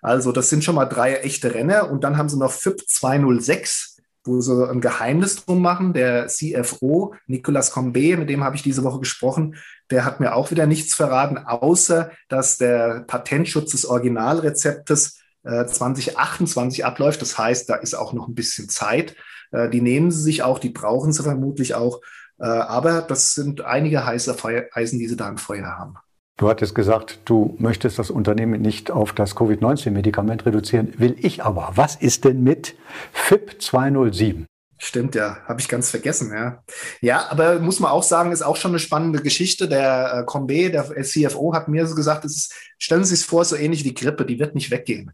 Also 0.00 0.32
das 0.32 0.48
sind 0.48 0.64
schon 0.64 0.74
mal 0.74 0.86
drei 0.86 1.16
echte 1.16 1.54
Renner. 1.54 1.90
Und 1.90 2.04
dann 2.04 2.16
haben 2.16 2.28
sie 2.28 2.38
noch 2.38 2.50
FIP 2.50 2.80
206, 2.88 3.98
wo 4.24 4.40
sie 4.40 4.68
ein 4.68 4.80
Geheimnis 4.80 5.44
drum 5.44 5.62
machen. 5.62 5.92
Der 5.92 6.26
CFO, 6.26 7.14
Nicolas 7.26 7.70
Combe, 7.70 8.16
mit 8.16 8.28
dem 8.28 8.42
habe 8.42 8.56
ich 8.56 8.62
diese 8.62 8.82
Woche 8.82 9.00
gesprochen, 9.00 9.56
der 9.90 10.04
hat 10.04 10.20
mir 10.20 10.34
auch 10.34 10.50
wieder 10.50 10.66
nichts 10.66 10.94
verraten, 10.94 11.38
außer 11.38 12.10
dass 12.28 12.56
der 12.56 13.04
Patentschutz 13.06 13.72
des 13.72 13.84
Originalrezeptes 13.84 15.20
äh, 15.44 15.66
2028 15.66 16.84
abläuft. 16.84 17.20
Das 17.22 17.36
heißt, 17.38 17.68
da 17.68 17.76
ist 17.76 17.94
auch 17.94 18.12
noch 18.12 18.26
ein 18.26 18.34
bisschen 18.34 18.68
Zeit. 18.68 19.14
Äh, 19.52 19.70
die 19.70 19.80
nehmen 19.80 20.10
sie 20.10 20.22
sich 20.22 20.42
auch, 20.42 20.58
die 20.58 20.70
brauchen 20.70 21.12
sie 21.12 21.22
vermutlich 21.22 21.74
auch. 21.74 22.00
Äh, 22.38 22.46
aber 22.46 23.02
das 23.02 23.34
sind 23.34 23.60
einige 23.62 24.04
heiße 24.04 24.34
Feuer, 24.34 24.64
Eisen, 24.72 24.98
die 24.98 25.08
sie 25.08 25.16
da 25.16 25.28
im 25.28 25.38
Feuer 25.38 25.78
haben. 25.78 25.94
Du 26.38 26.48
hattest 26.48 26.74
gesagt, 26.74 27.20
du 27.26 27.54
möchtest 27.58 27.98
das 27.98 28.10
Unternehmen 28.10 28.60
nicht 28.60 28.90
auf 28.90 29.12
das 29.12 29.36
Covid-19-Medikament 29.36 30.46
reduzieren. 30.46 30.94
Will 30.98 31.14
ich 31.18 31.44
aber. 31.44 31.72
Was 31.74 31.94
ist 31.94 32.24
denn 32.24 32.42
mit 32.42 32.74
FIP 33.12 33.60
207? 33.62 34.46
Stimmt, 34.84 35.14
ja, 35.14 35.38
habe 35.46 35.60
ich 35.60 35.68
ganz 35.68 35.90
vergessen, 35.90 36.32
ja. 36.34 36.64
Ja, 37.00 37.30
aber 37.30 37.60
muss 37.60 37.78
man 37.78 37.92
auch 37.92 38.02
sagen, 38.02 38.32
ist 38.32 38.42
auch 38.42 38.56
schon 38.56 38.72
eine 38.72 38.80
spannende 38.80 39.22
Geschichte. 39.22 39.68
Der 39.68 40.22
äh, 40.22 40.24
Combe, 40.24 40.70
der 40.70 40.84
CFO, 41.04 41.54
hat 41.54 41.68
mir 41.68 41.86
so 41.86 41.94
gesagt, 41.94 42.24
es 42.24 42.36
ist, 42.36 42.54
stellen 42.78 43.04
Sie 43.04 43.14
sich 43.14 43.24
vor, 43.24 43.44
so 43.44 43.54
ähnlich 43.54 43.84
wie 43.84 43.90
die 43.90 43.94
Grippe, 43.94 44.26
die 44.26 44.40
wird 44.40 44.56
nicht 44.56 44.72
weggehen. 44.72 45.12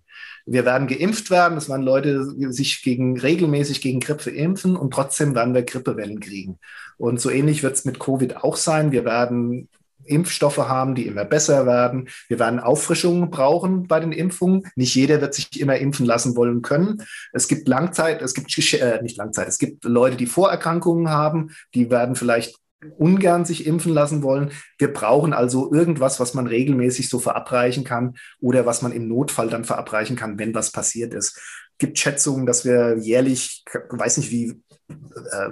Wir 0.51 0.65
werden 0.65 0.89
geimpft 0.89 1.31
werden, 1.31 1.59
es 1.59 1.69
werden 1.69 1.83
Leute 1.83 2.25
sich 2.53 2.83
gegen, 2.83 3.19
regelmäßig 3.19 3.81
gegen 3.81 4.01
Grippe 4.01 4.31
impfen 4.31 4.77
und 4.77 4.95
trotzdem 4.95 5.35
werden 5.35 5.55
wir 5.55 5.63
Grippewellen 5.63 6.21
kriegen. 6.21 6.59
Und 6.97 7.21
so 7.21 7.31
ähnlich 7.31 7.63
wird 7.63 7.75
es 7.75 7.85
mit 7.85 8.01
Covid 8.01 8.39
auch 8.39 8.57
sein. 8.57 8.91
Wir 8.91 9.05
werden 9.05 9.69
Impfstoffe 10.09 10.57
haben, 10.57 10.95
die 10.95 11.07
immer 11.07 11.25
besser 11.25 11.67
werden. 11.67 12.09
Wir 12.29 12.39
werden 12.39 12.61
Auffrischungen 12.61 13.31
brauchen 13.31 13.87
bei 13.87 14.01
den 14.01 14.13
Impfungen. 14.13 14.63
Nicht 14.75 14.95
jeder 14.95 15.21
wird 15.21 15.35
sich 15.35 15.61
immer 15.61 15.77
impfen 15.77 16.07
lassen 16.07 16.35
wollen 16.35 16.63
können. 16.63 17.03
Es 17.33 17.47
gibt 17.47 17.69
Langzeit, 17.69 18.23
es 18.23 18.33
gibt 18.33 18.57
äh, 18.75 19.03
nicht 19.03 19.17
Langzeit, 19.17 19.49
es 19.49 19.59
gibt 19.59 19.85
Leute, 19.85 20.17
die 20.17 20.27
Vorerkrankungen 20.27 21.11
haben, 21.11 21.51
die 21.75 21.91
werden 21.91 22.17
vielleicht 22.17 22.57
ungern 22.97 23.45
sich 23.45 23.67
impfen 23.67 23.93
lassen 23.93 24.23
wollen. 24.23 24.53
Wir 24.79 24.93
brauchen 24.93 25.33
also 25.33 25.73
irgendwas, 25.73 26.21
was 26.21 26.35
man 26.35 26.47
regelmäßig 26.47 27.09
so 27.09 27.19
verabreichen 27.19 27.85
kann 27.85 28.15
oder 28.41 28.67
was 28.67 28.83
man 28.83 28.93
im 28.93 29.09
Notfall 29.09 29.49
dann 29.49 29.65
verabreichen 29.65 30.17
kann, 30.17 30.39
wenn 30.39 30.55
was 30.55 30.71
passiert 30.71 31.15
ist. 31.15 31.37
Es 31.37 31.79
gibt 31.79 31.99
Schätzungen, 31.99 32.47
dass 32.47 32.65
wir 32.65 32.99
jährlich, 32.99 33.65
weiß 33.91 34.19
nicht 34.19 34.31
wie 34.31 34.63
äh, 34.89 35.51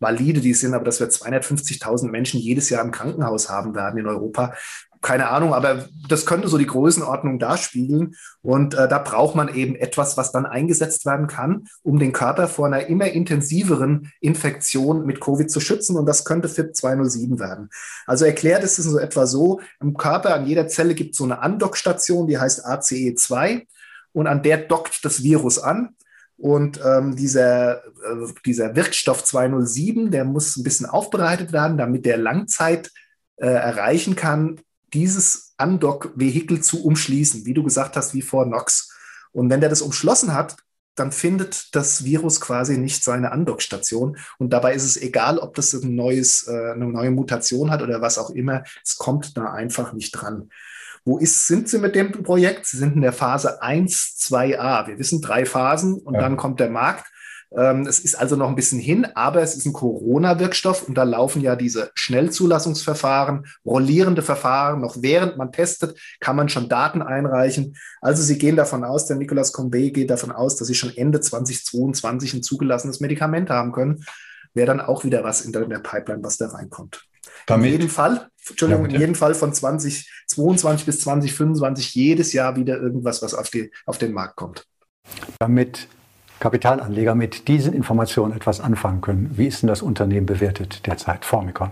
valide 0.00 0.40
die 0.40 0.54
sind, 0.54 0.74
aber 0.74 0.84
dass 0.84 1.00
wir 1.00 1.08
250.000 1.08 2.08
Menschen 2.10 2.40
jedes 2.40 2.70
Jahr 2.70 2.84
im 2.84 2.90
Krankenhaus 2.90 3.50
haben 3.50 3.74
werden 3.74 3.98
in 3.98 4.06
Europa 4.06 4.54
keine 5.00 5.28
Ahnung, 5.28 5.54
aber 5.54 5.86
das 6.08 6.26
könnte 6.26 6.48
so 6.48 6.58
die 6.58 6.66
Größenordnung 6.66 7.38
darspiegeln. 7.38 8.14
Und 8.42 8.74
äh, 8.74 8.88
da 8.88 8.98
braucht 8.98 9.34
man 9.34 9.54
eben 9.54 9.76
etwas, 9.76 10.16
was 10.16 10.32
dann 10.32 10.46
eingesetzt 10.46 11.06
werden 11.06 11.26
kann, 11.26 11.68
um 11.82 11.98
den 11.98 12.12
Körper 12.12 12.48
vor 12.48 12.66
einer 12.66 12.86
immer 12.86 13.06
intensiveren 13.06 14.12
Infektion 14.20 15.06
mit 15.06 15.20
Covid 15.20 15.50
zu 15.50 15.60
schützen. 15.60 15.96
Und 15.96 16.06
das 16.06 16.24
könnte 16.24 16.48
FIP 16.48 16.74
207 16.74 17.38
werden. 17.38 17.70
Also 18.06 18.24
erklärt 18.24 18.64
ist 18.64 18.78
es 18.78 18.86
so 18.86 18.98
etwa 18.98 19.26
so, 19.26 19.60
im 19.80 19.96
Körper 19.96 20.34
an 20.34 20.46
jeder 20.46 20.68
Zelle 20.68 20.94
gibt 20.94 21.12
es 21.12 21.18
so 21.18 21.24
eine 21.24 21.40
Andockstation, 21.40 22.26
die 22.26 22.38
heißt 22.38 22.66
ACE2. 22.66 23.66
Und 24.12 24.26
an 24.26 24.42
der 24.42 24.58
dockt 24.58 25.04
das 25.04 25.22
Virus 25.22 25.58
an. 25.58 25.90
Und 26.36 26.80
ähm, 26.84 27.16
dieser, 27.16 27.84
äh, 27.84 28.32
dieser 28.46 28.76
Wirkstoff 28.76 29.24
207, 29.24 30.10
der 30.10 30.24
muss 30.24 30.56
ein 30.56 30.62
bisschen 30.62 30.86
aufbereitet 30.86 31.52
werden, 31.52 31.76
damit 31.76 32.06
der 32.06 32.16
Langzeit 32.16 32.90
äh, 33.36 33.46
erreichen 33.46 34.16
kann, 34.16 34.60
dieses 34.92 35.54
Undock-Vehikel 35.58 36.60
zu 36.60 36.84
umschließen, 36.84 37.44
wie 37.44 37.54
du 37.54 37.62
gesagt 37.62 37.96
hast, 37.96 38.14
wie 38.14 38.22
vor 38.22 38.46
Nox. 38.46 38.92
Und 39.32 39.50
wenn 39.50 39.60
der 39.60 39.70
das 39.70 39.82
umschlossen 39.82 40.34
hat, 40.34 40.56
dann 40.98 41.12
findet 41.12 41.74
das 41.74 42.04
Virus 42.04 42.40
quasi 42.40 42.76
nicht 42.76 43.04
seine 43.04 43.30
Andockstation. 43.32 44.16
Und 44.38 44.52
dabei 44.52 44.74
ist 44.74 44.84
es 44.84 44.96
egal, 44.96 45.38
ob 45.38 45.54
das 45.54 45.72
ein 45.72 45.94
neues, 45.94 46.46
äh, 46.48 46.72
eine 46.72 46.86
neue 46.86 47.10
Mutation 47.10 47.70
hat 47.70 47.82
oder 47.82 48.00
was 48.00 48.18
auch 48.18 48.30
immer. 48.30 48.64
Es 48.84 48.96
kommt 48.96 49.36
da 49.36 49.52
einfach 49.52 49.92
nicht 49.92 50.12
dran. 50.12 50.50
Wo 51.04 51.18
ist, 51.18 51.46
sind 51.46 51.68
Sie 51.68 51.78
mit 51.78 51.94
dem 51.94 52.10
Projekt? 52.10 52.66
Sie 52.66 52.76
sind 52.76 52.96
in 52.96 53.02
der 53.02 53.12
Phase 53.12 53.62
1, 53.62 54.16
2a. 54.18 54.88
Wir 54.88 54.98
wissen 54.98 55.22
drei 55.22 55.46
Phasen 55.46 55.94
und 55.94 56.14
ja. 56.14 56.20
dann 56.20 56.36
kommt 56.36 56.60
der 56.60 56.70
Markt. 56.70 57.06
Ähm, 57.56 57.86
es 57.86 57.98
ist 58.00 58.14
also 58.14 58.36
noch 58.36 58.48
ein 58.48 58.54
bisschen 58.54 58.78
hin, 58.78 59.06
aber 59.14 59.40
es 59.40 59.56
ist 59.56 59.64
ein 59.64 59.72
Corona-Wirkstoff 59.72 60.86
und 60.86 60.96
da 60.96 61.04
laufen 61.04 61.40
ja 61.40 61.56
diese 61.56 61.90
Schnellzulassungsverfahren, 61.94 63.46
rollierende 63.64 64.22
Verfahren. 64.22 64.80
Noch 64.80 64.96
während 65.00 65.38
man 65.38 65.52
testet, 65.52 65.98
kann 66.20 66.36
man 66.36 66.48
schon 66.48 66.68
Daten 66.68 67.00
einreichen. 67.00 67.76
Also 68.00 68.22
Sie 68.22 68.38
gehen 68.38 68.56
davon 68.56 68.84
aus, 68.84 69.06
der 69.06 69.16
Nicolas 69.16 69.52
Combe 69.52 69.90
geht 69.90 70.10
davon 70.10 70.30
aus, 70.30 70.56
dass 70.56 70.68
Sie 70.68 70.74
schon 70.74 70.94
Ende 70.96 71.20
2022 71.20 72.34
ein 72.34 72.42
zugelassenes 72.42 73.00
Medikament 73.00 73.48
haben 73.48 73.72
können. 73.72 74.04
Wäre 74.52 74.66
dann 74.66 74.80
auch 74.80 75.04
wieder 75.04 75.24
was 75.24 75.42
in 75.42 75.52
der, 75.52 75.62
in 75.62 75.70
der 75.70 75.78
Pipeline, 75.78 76.22
was 76.22 76.36
da 76.36 76.48
reinkommt. 76.48 77.04
Damit, 77.46 77.66
in 77.66 77.72
jedem 77.72 77.88
Fall, 77.88 78.28
Entschuldigung, 78.48 78.86
ja, 78.86 78.94
in 78.94 79.00
jedem 79.00 79.14
Fall 79.14 79.34
von 79.34 79.54
2022 79.54 80.84
bis 80.84 81.00
2025 81.00 81.94
jedes 81.94 82.32
Jahr 82.34 82.56
wieder 82.56 82.78
irgendwas, 82.78 83.22
was 83.22 83.32
auf, 83.32 83.48
die, 83.48 83.70
auf 83.86 83.96
den 83.96 84.12
Markt 84.12 84.36
kommt. 84.36 84.66
Damit 85.38 85.88
Kapitalanleger 86.40 87.14
mit 87.14 87.48
diesen 87.48 87.72
Informationen 87.72 88.34
etwas 88.34 88.60
anfangen 88.60 89.00
können. 89.00 89.32
Wie 89.36 89.46
ist 89.46 89.62
denn 89.62 89.68
das 89.68 89.82
Unternehmen 89.82 90.26
bewertet 90.26 90.86
derzeit, 90.86 91.24
Formicon? 91.24 91.70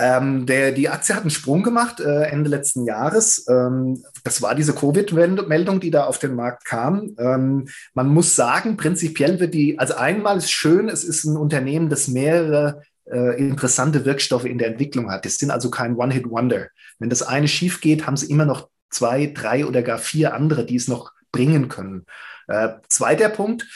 Ähm, 0.00 0.46
der, 0.46 0.70
die 0.70 0.88
Aktie 0.88 1.14
hat 1.14 1.22
einen 1.22 1.30
Sprung 1.30 1.64
gemacht 1.64 1.98
äh, 1.98 2.22
Ende 2.26 2.48
letzten 2.48 2.84
Jahres. 2.84 3.44
Ähm, 3.48 4.04
das 4.22 4.40
war 4.40 4.54
diese 4.54 4.72
Covid-Meldung, 4.72 5.80
die 5.80 5.90
da 5.90 6.04
auf 6.04 6.20
den 6.20 6.36
Markt 6.36 6.64
kam. 6.64 7.16
Ähm, 7.18 7.68
man 7.94 8.06
muss 8.08 8.36
sagen, 8.36 8.76
prinzipiell 8.76 9.40
wird 9.40 9.54
die, 9.54 9.76
also 9.76 9.94
einmal 9.94 10.36
ist 10.36 10.52
schön, 10.52 10.88
es 10.88 11.02
ist 11.02 11.24
ein 11.24 11.36
Unternehmen, 11.36 11.88
das 11.88 12.06
mehrere 12.06 12.82
äh, 13.10 13.36
interessante 13.38 14.04
Wirkstoffe 14.04 14.44
in 14.44 14.58
der 14.58 14.68
Entwicklung 14.68 15.10
hat. 15.10 15.24
Das 15.24 15.38
sind 15.38 15.50
also 15.50 15.68
kein 15.68 15.96
One-Hit-Wonder. 15.96 16.68
Wenn 17.00 17.10
das 17.10 17.22
eine 17.22 17.48
schief 17.48 17.80
geht, 17.80 18.06
haben 18.06 18.16
sie 18.16 18.30
immer 18.30 18.44
noch 18.44 18.68
zwei, 18.90 19.26
drei 19.26 19.66
oder 19.66 19.82
gar 19.82 19.98
vier 19.98 20.32
andere, 20.32 20.64
die 20.64 20.76
es 20.76 20.86
noch 20.86 21.10
bringen 21.32 21.68
können. 21.68 22.06
Äh, 22.46 22.70
zweiter 22.88 23.28
Punkt, 23.28 23.66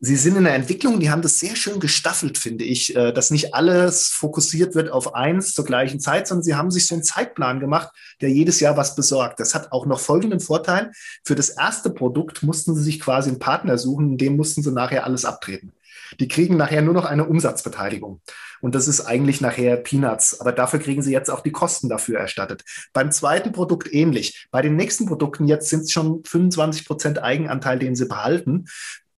Sie 0.00 0.14
sind 0.14 0.36
in 0.36 0.44
der 0.44 0.54
Entwicklung, 0.54 1.00
die 1.00 1.10
haben 1.10 1.22
das 1.22 1.40
sehr 1.40 1.56
schön 1.56 1.80
gestaffelt, 1.80 2.38
finde 2.38 2.62
ich, 2.62 2.94
äh, 2.94 3.12
dass 3.12 3.32
nicht 3.32 3.52
alles 3.52 4.06
fokussiert 4.06 4.76
wird 4.76 4.92
auf 4.92 5.16
eins 5.16 5.54
zur 5.54 5.64
gleichen 5.64 5.98
Zeit, 5.98 6.28
sondern 6.28 6.44
sie 6.44 6.54
haben 6.54 6.70
sich 6.70 6.86
so 6.86 6.94
einen 6.94 7.02
Zeitplan 7.02 7.58
gemacht, 7.58 7.90
der 8.20 8.30
jedes 8.30 8.60
Jahr 8.60 8.76
was 8.76 8.94
besorgt. 8.94 9.40
Das 9.40 9.56
hat 9.56 9.72
auch 9.72 9.86
noch 9.86 9.98
folgenden 9.98 10.38
Vorteil. 10.38 10.92
Für 11.24 11.34
das 11.34 11.48
erste 11.48 11.90
Produkt 11.90 12.44
mussten 12.44 12.76
sie 12.76 12.82
sich 12.84 13.00
quasi 13.00 13.30
einen 13.30 13.40
Partner 13.40 13.76
suchen, 13.76 14.18
dem 14.18 14.36
mussten 14.36 14.62
sie 14.62 14.70
nachher 14.70 15.04
alles 15.04 15.24
abtreten. 15.24 15.72
Die 16.20 16.28
kriegen 16.28 16.56
nachher 16.56 16.82
nur 16.82 16.94
noch 16.94 17.04
eine 17.04 17.26
Umsatzbeteiligung. 17.26 18.20
Und 18.60 18.74
das 18.74 18.88
ist 18.88 19.02
eigentlich 19.02 19.40
nachher 19.40 19.76
Peanuts. 19.76 20.40
Aber 20.40 20.52
dafür 20.52 20.80
kriegen 20.80 21.02
sie 21.02 21.12
jetzt 21.12 21.30
auch 21.30 21.40
die 21.40 21.52
Kosten 21.52 21.88
dafür 21.88 22.18
erstattet. 22.18 22.64
Beim 22.92 23.12
zweiten 23.12 23.52
Produkt 23.52 23.92
ähnlich. 23.92 24.48
Bei 24.50 24.62
den 24.62 24.76
nächsten 24.76 25.06
Produkten 25.06 25.46
jetzt 25.46 25.68
sind 25.68 25.82
es 25.82 25.92
schon 25.92 26.22
25 26.24 26.86
Prozent 26.86 27.22
Eigenanteil, 27.22 27.78
den 27.78 27.94
sie 27.94 28.06
behalten. 28.06 28.66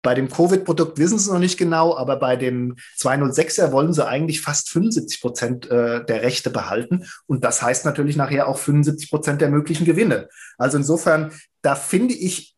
Bei 0.02 0.14
dem 0.14 0.30
Covid-Produkt 0.30 0.98
wissen 0.98 1.18
sie 1.18 1.30
noch 1.30 1.38
nicht 1.38 1.58
genau, 1.58 1.94
aber 1.94 2.16
bei 2.16 2.36
dem 2.36 2.76
206er 2.98 3.70
wollen 3.70 3.92
sie 3.92 4.06
eigentlich 4.06 4.40
fast 4.40 4.70
75 4.70 5.20
Prozent 5.20 5.70
äh, 5.70 6.04
der 6.04 6.22
Rechte 6.22 6.48
behalten. 6.48 7.04
Und 7.26 7.44
das 7.44 7.60
heißt 7.60 7.84
natürlich 7.84 8.16
nachher 8.16 8.48
auch 8.48 8.56
75 8.56 9.10
Prozent 9.10 9.40
der 9.42 9.50
möglichen 9.50 9.84
Gewinne. 9.84 10.28
Also 10.56 10.78
insofern, 10.78 11.32
da 11.60 11.74
finde 11.74 12.14
ich, 12.14 12.56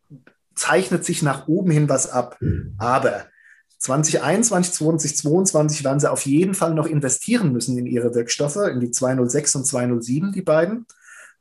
zeichnet 0.55 1.05
sich 1.05 1.23
nach 1.23 1.49
oben 1.49 1.73
hin 1.73 1.89
was 1.89 2.09
ab. 2.09 2.39
Aber 2.79 3.27
2021, 3.83 4.75
2022 4.75 5.85
werden 5.85 5.99
sie 5.99 6.11
auf 6.11 6.25
jeden 6.25 6.55
Fall 6.55 6.73
noch 6.73 6.87
investieren 6.87 7.53
müssen 7.53 7.77
in 7.77 7.87
ihre 7.87 8.15
Wirkstoffe, 8.15 8.57
in 8.57 8.79
die 8.79 8.93
206 8.93 9.57
und 9.57 9.67
207, 9.67 10.31
die 10.31 10.43
beiden. 10.43 10.87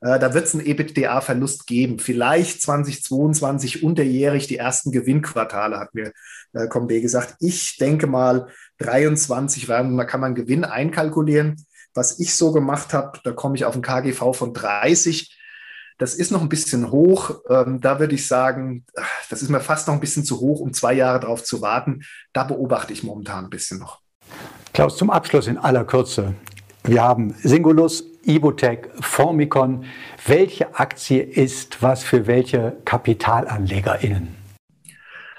Äh, 0.00 0.18
da 0.18 0.34
wird 0.34 0.46
es 0.46 0.54
einen 0.54 0.66
EBITDA-Verlust 0.66 1.68
geben. 1.68 2.00
Vielleicht 2.00 2.60
2022 2.60 3.84
unterjährig 3.84 4.48
die 4.48 4.56
ersten 4.56 4.90
Gewinnquartale, 4.90 5.78
hat 5.78 5.94
mir 5.94 6.12
äh, 6.52 6.66
Combe 6.66 7.00
gesagt. 7.00 7.36
Ich 7.38 7.76
denke 7.76 8.08
mal, 8.08 8.48
23 8.78 9.68
werden, 9.68 9.96
da 9.96 10.04
kann 10.04 10.20
man 10.20 10.34
Gewinn 10.34 10.64
einkalkulieren. 10.64 11.64
Was 11.94 12.18
ich 12.18 12.34
so 12.34 12.50
gemacht 12.50 12.92
habe, 12.92 13.20
da 13.22 13.30
komme 13.30 13.54
ich 13.54 13.64
auf 13.64 13.76
ein 13.76 13.82
KGV 13.82 14.34
von 14.34 14.52
30. 14.52 15.38
Das 15.98 16.14
ist 16.14 16.30
noch 16.30 16.42
ein 16.42 16.48
bisschen 16.48 16.90
hoch. 16.90 17.42
Ähm, 17.48 17.80
da 17.80 17.98
würde 17.98 18.14
ich 18.14 18.26
sagen, 18.26 18.84
das 19.30 19.42
ist 19.42 19.48
mir 19.48 19.60
fast 19.60 19.86
noch 19.88 19.94
ein 19.94 20.00
bisschen 20.00 20.24
zu 20.24 20.40
hoch, 20.40 20.60
um 20.60 20.72
zwei 20.72 20.94
Jahre 20.94 21.20
darauf 21.20 21.44
zu 21.44 21.60
warten. 21.60 22.02
Da 22.32 22.44
beobachte 22.44 22.92
ich 22.92 23.02
momentan 23.02 23.44
ein 23.44 23.50
bisschen 23.50 23.78
noch. 23.78 24.00
Klaus, 24.72 24.96
zum 24.96 25.10
Abschluss 25.10 25.46
in 25.46 25.58
aller 25.58 25.84
Kürze. 25.84 26.34
Wir 26.84 27.02
haben 27.02 27.34
Singulus, 27.42 28.04
Ibotec, 28.24 28.90
Formicon. 29.00 29.84
Welche 30.26 30.74
Aktie 30.74 31.22
ist 31.22 31.82
was 31.82 32.02
für 32.02 32.26
welche 32.26 32.76
KapitalanlegerInnen? 32.84 34.41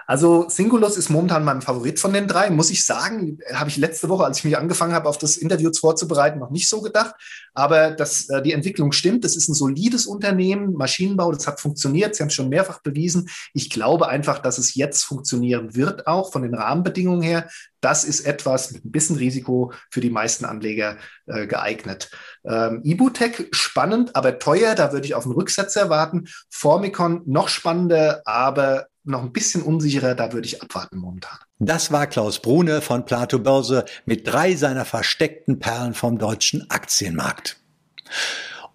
Also 0.06 0.48
Singulus 0.50 0.98
ist 0.98 1.10
momentan 1.10 1.44
mein 1.44 1.62
Favorit 1.62 2.00
von 2.00 2.14
den 2.14 2.28
drei, 2.28 2.50
muss 2.50 2.70
ich 2.70 2.84
sagen. 2.84 3.40
Habe 3.54 3.70
ich 3.70 3.78
letzte 3.78 4.10
Woche, 4.10 4.26
als 4.26 4.40
ich 4.40 4.44
mich 4.44 4.58
angefangen 4.58 4.94
habe, 4.94 5.08
auf 5.08 5.18
das 5.18 5.38
Interview 5.38 5.72
vorzubereiten, 5.74 6.40
noch 6.40 6.52
nicht 6.52 6.68
so 6.68 6.82
gedacht. 6.82 7.16
Aber 7.54 7.92
das, 7.92 8.30
äh, 8.30 8.42
die 8.42 8.54
Entwicklung 8.54 8.92
stimmt. 8.92 9.24
Das 9.24 9.36
ist 9.36 9.48
ein 9.48 9.54
solides 9.54 10.06
Unternehmen, 10.06 10.74
Maschinenbau, 10.74 11.32
das 11.32 11.48
hat 11.48 11.62
funktioniert. 11.62 12.16
Sie 12.16 12.24
haben 12.24 12.30
es 12.30 12.34
schon 12.34 12.50
mehrfach 12.50 12.82
bewiesen. 12.82 13.30
Ich 13.54 13.70
glaube 13.70 14.08
einfach, 14.08 14.40
dass 14.40 14.58
es 14.58 14.76
jetzt 14.76 15.04
funktionieren 15.04 15.76
wird, 15.76 16.08
auch 16.08 16.32
von 16.32 16.42
den 16.42 16.56
Rahmenbedingungen 16.56 17.22
her. 17.22 17.48
Das 17.82 18.06
ist 18.06 18.22
etwas 18.22 18.72
mit 18.72 18.86
ein 18.86 18.92
bisschen 18.92 19.18
Risiko 19.18 19.74
für 19.92 20.00
die 20.00 20.10
meisten 20.10 20.46
Anleger 20.46 20.98
äh, 21.28 21.48
geeignet. 21.48 22.10
Ähm, 22.46 22.82
Ibutec 22.84 23.50
spannend, 23.52 24.16
aber 24.16 24.40
teuer. 24.40 24.76
Da 24.76 24.94
würde 24.94 25.06
ich 25.06 25.16
auf 25.16 25.26
einen 25.26 25.34
Rücksetzer 25.34 25.90
warten. 25.90 26.28
Formicon 26.50 27.22
noch 27.26 27.50
spannender, 27.50 28.22
aber 28.26 28.88
noch 29.04 29.24
ein 29.24 29.34
bisschen 29.34 29.62
unsicherer, 29.62 30.16
da 30.16 30.32
würde 30.32 30.48
ich 30.48 30.62
abwarten 30.62 30.98
momentan. 30.98 31.38
Das 31.60 31.92
war 31.92 32.08
Klaus 32.08 32.40
Brune 32.40 32.82
von 32.82 33.06
Plato 33.06 33.40
Börse 33.40 33.86
mit 34.06 34.28
drei 34.28 34.56
seiner 34.56 34.86
versteckten 34.86 35.60
Perlen 35.60 35.94
vom 35.94 36.18
deutschen 36.18 36.70
Aktienmarkt. 36.70 37.58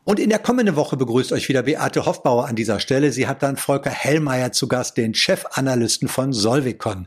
Und 0.09 0.19
in 0.19 0.31
der 0.31 0.39
kommenden 0.39 0.75
Woche 0.75 0.97
begrüßt 0.97 1.33
euch 1.33 1.51
wieder 1.51 1.65
Beate 1.65 2.07
Hoffbauer 2.07 2.47
an 2.47 2.57
dieser 2.57 2.81
Stelle. 2.81 3.13
Sie 3.13 3.27
hat 3.27 3.43
dann 3.43 3.59
Volker 3.59 3.91
Hellmeier 3.91 4.53
zu 4.53 4.67
Gast, 4.67 4.97
den 4.97 5.13
Chefanalysten 5.13 6.09
von 6.09 6.33
Solvicon. 6.33 7.07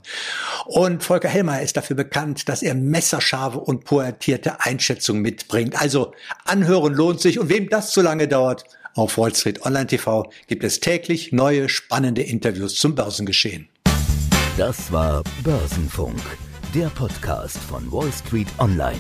Und 0.68 1.04
Volker 1.04 1.28
Hellmeier 1.28 1.64
ist 1.64 1.78
dafür 1.78 1.96
bekannt, 1.96 2.48
dass 2.48 2.62
er 2.62 2.76
messerscharfe 2.76 3.58
und 3.58 3.86
pointierte 3.86 4.62
Einschätzungen 4.62 5.24
mitbringt. 5.24 5.82
Also 5.82 6.14
anhören 6.46 6.94
lohnt 6.94 7.22
sich. 7.22 7.40
Und 7.40 7.50
wem 7.50 7.70
das 7.70 7.90
zu 7.90 8.04
lange 8.04 8.28
dauert, 8.28 8.66
auf 8.96 9.18
Wall 9.18 9.34
Street 9.34 9.66
Online 9.66 9.88
TV 9.88 10.32
gibt 10.48 10.64
es 10.64 10.80
täglich 10.80 11.32
neue 11.32 11.70
spannende 11.70 12.22
Interviews 12.22 12.76
zum 12.76 12.96
Börsengeschehen. 12.96 13.70
Das 14.58 14.92
war 14.92 15.24
Börsenfunk, 15.44 16.20
der 16.76 16.88
Podcast 16.90 17.58
von 17.58 17.92
Wall 17.92 18.12
Street 18.12 18.50
Online. 18.60 19.00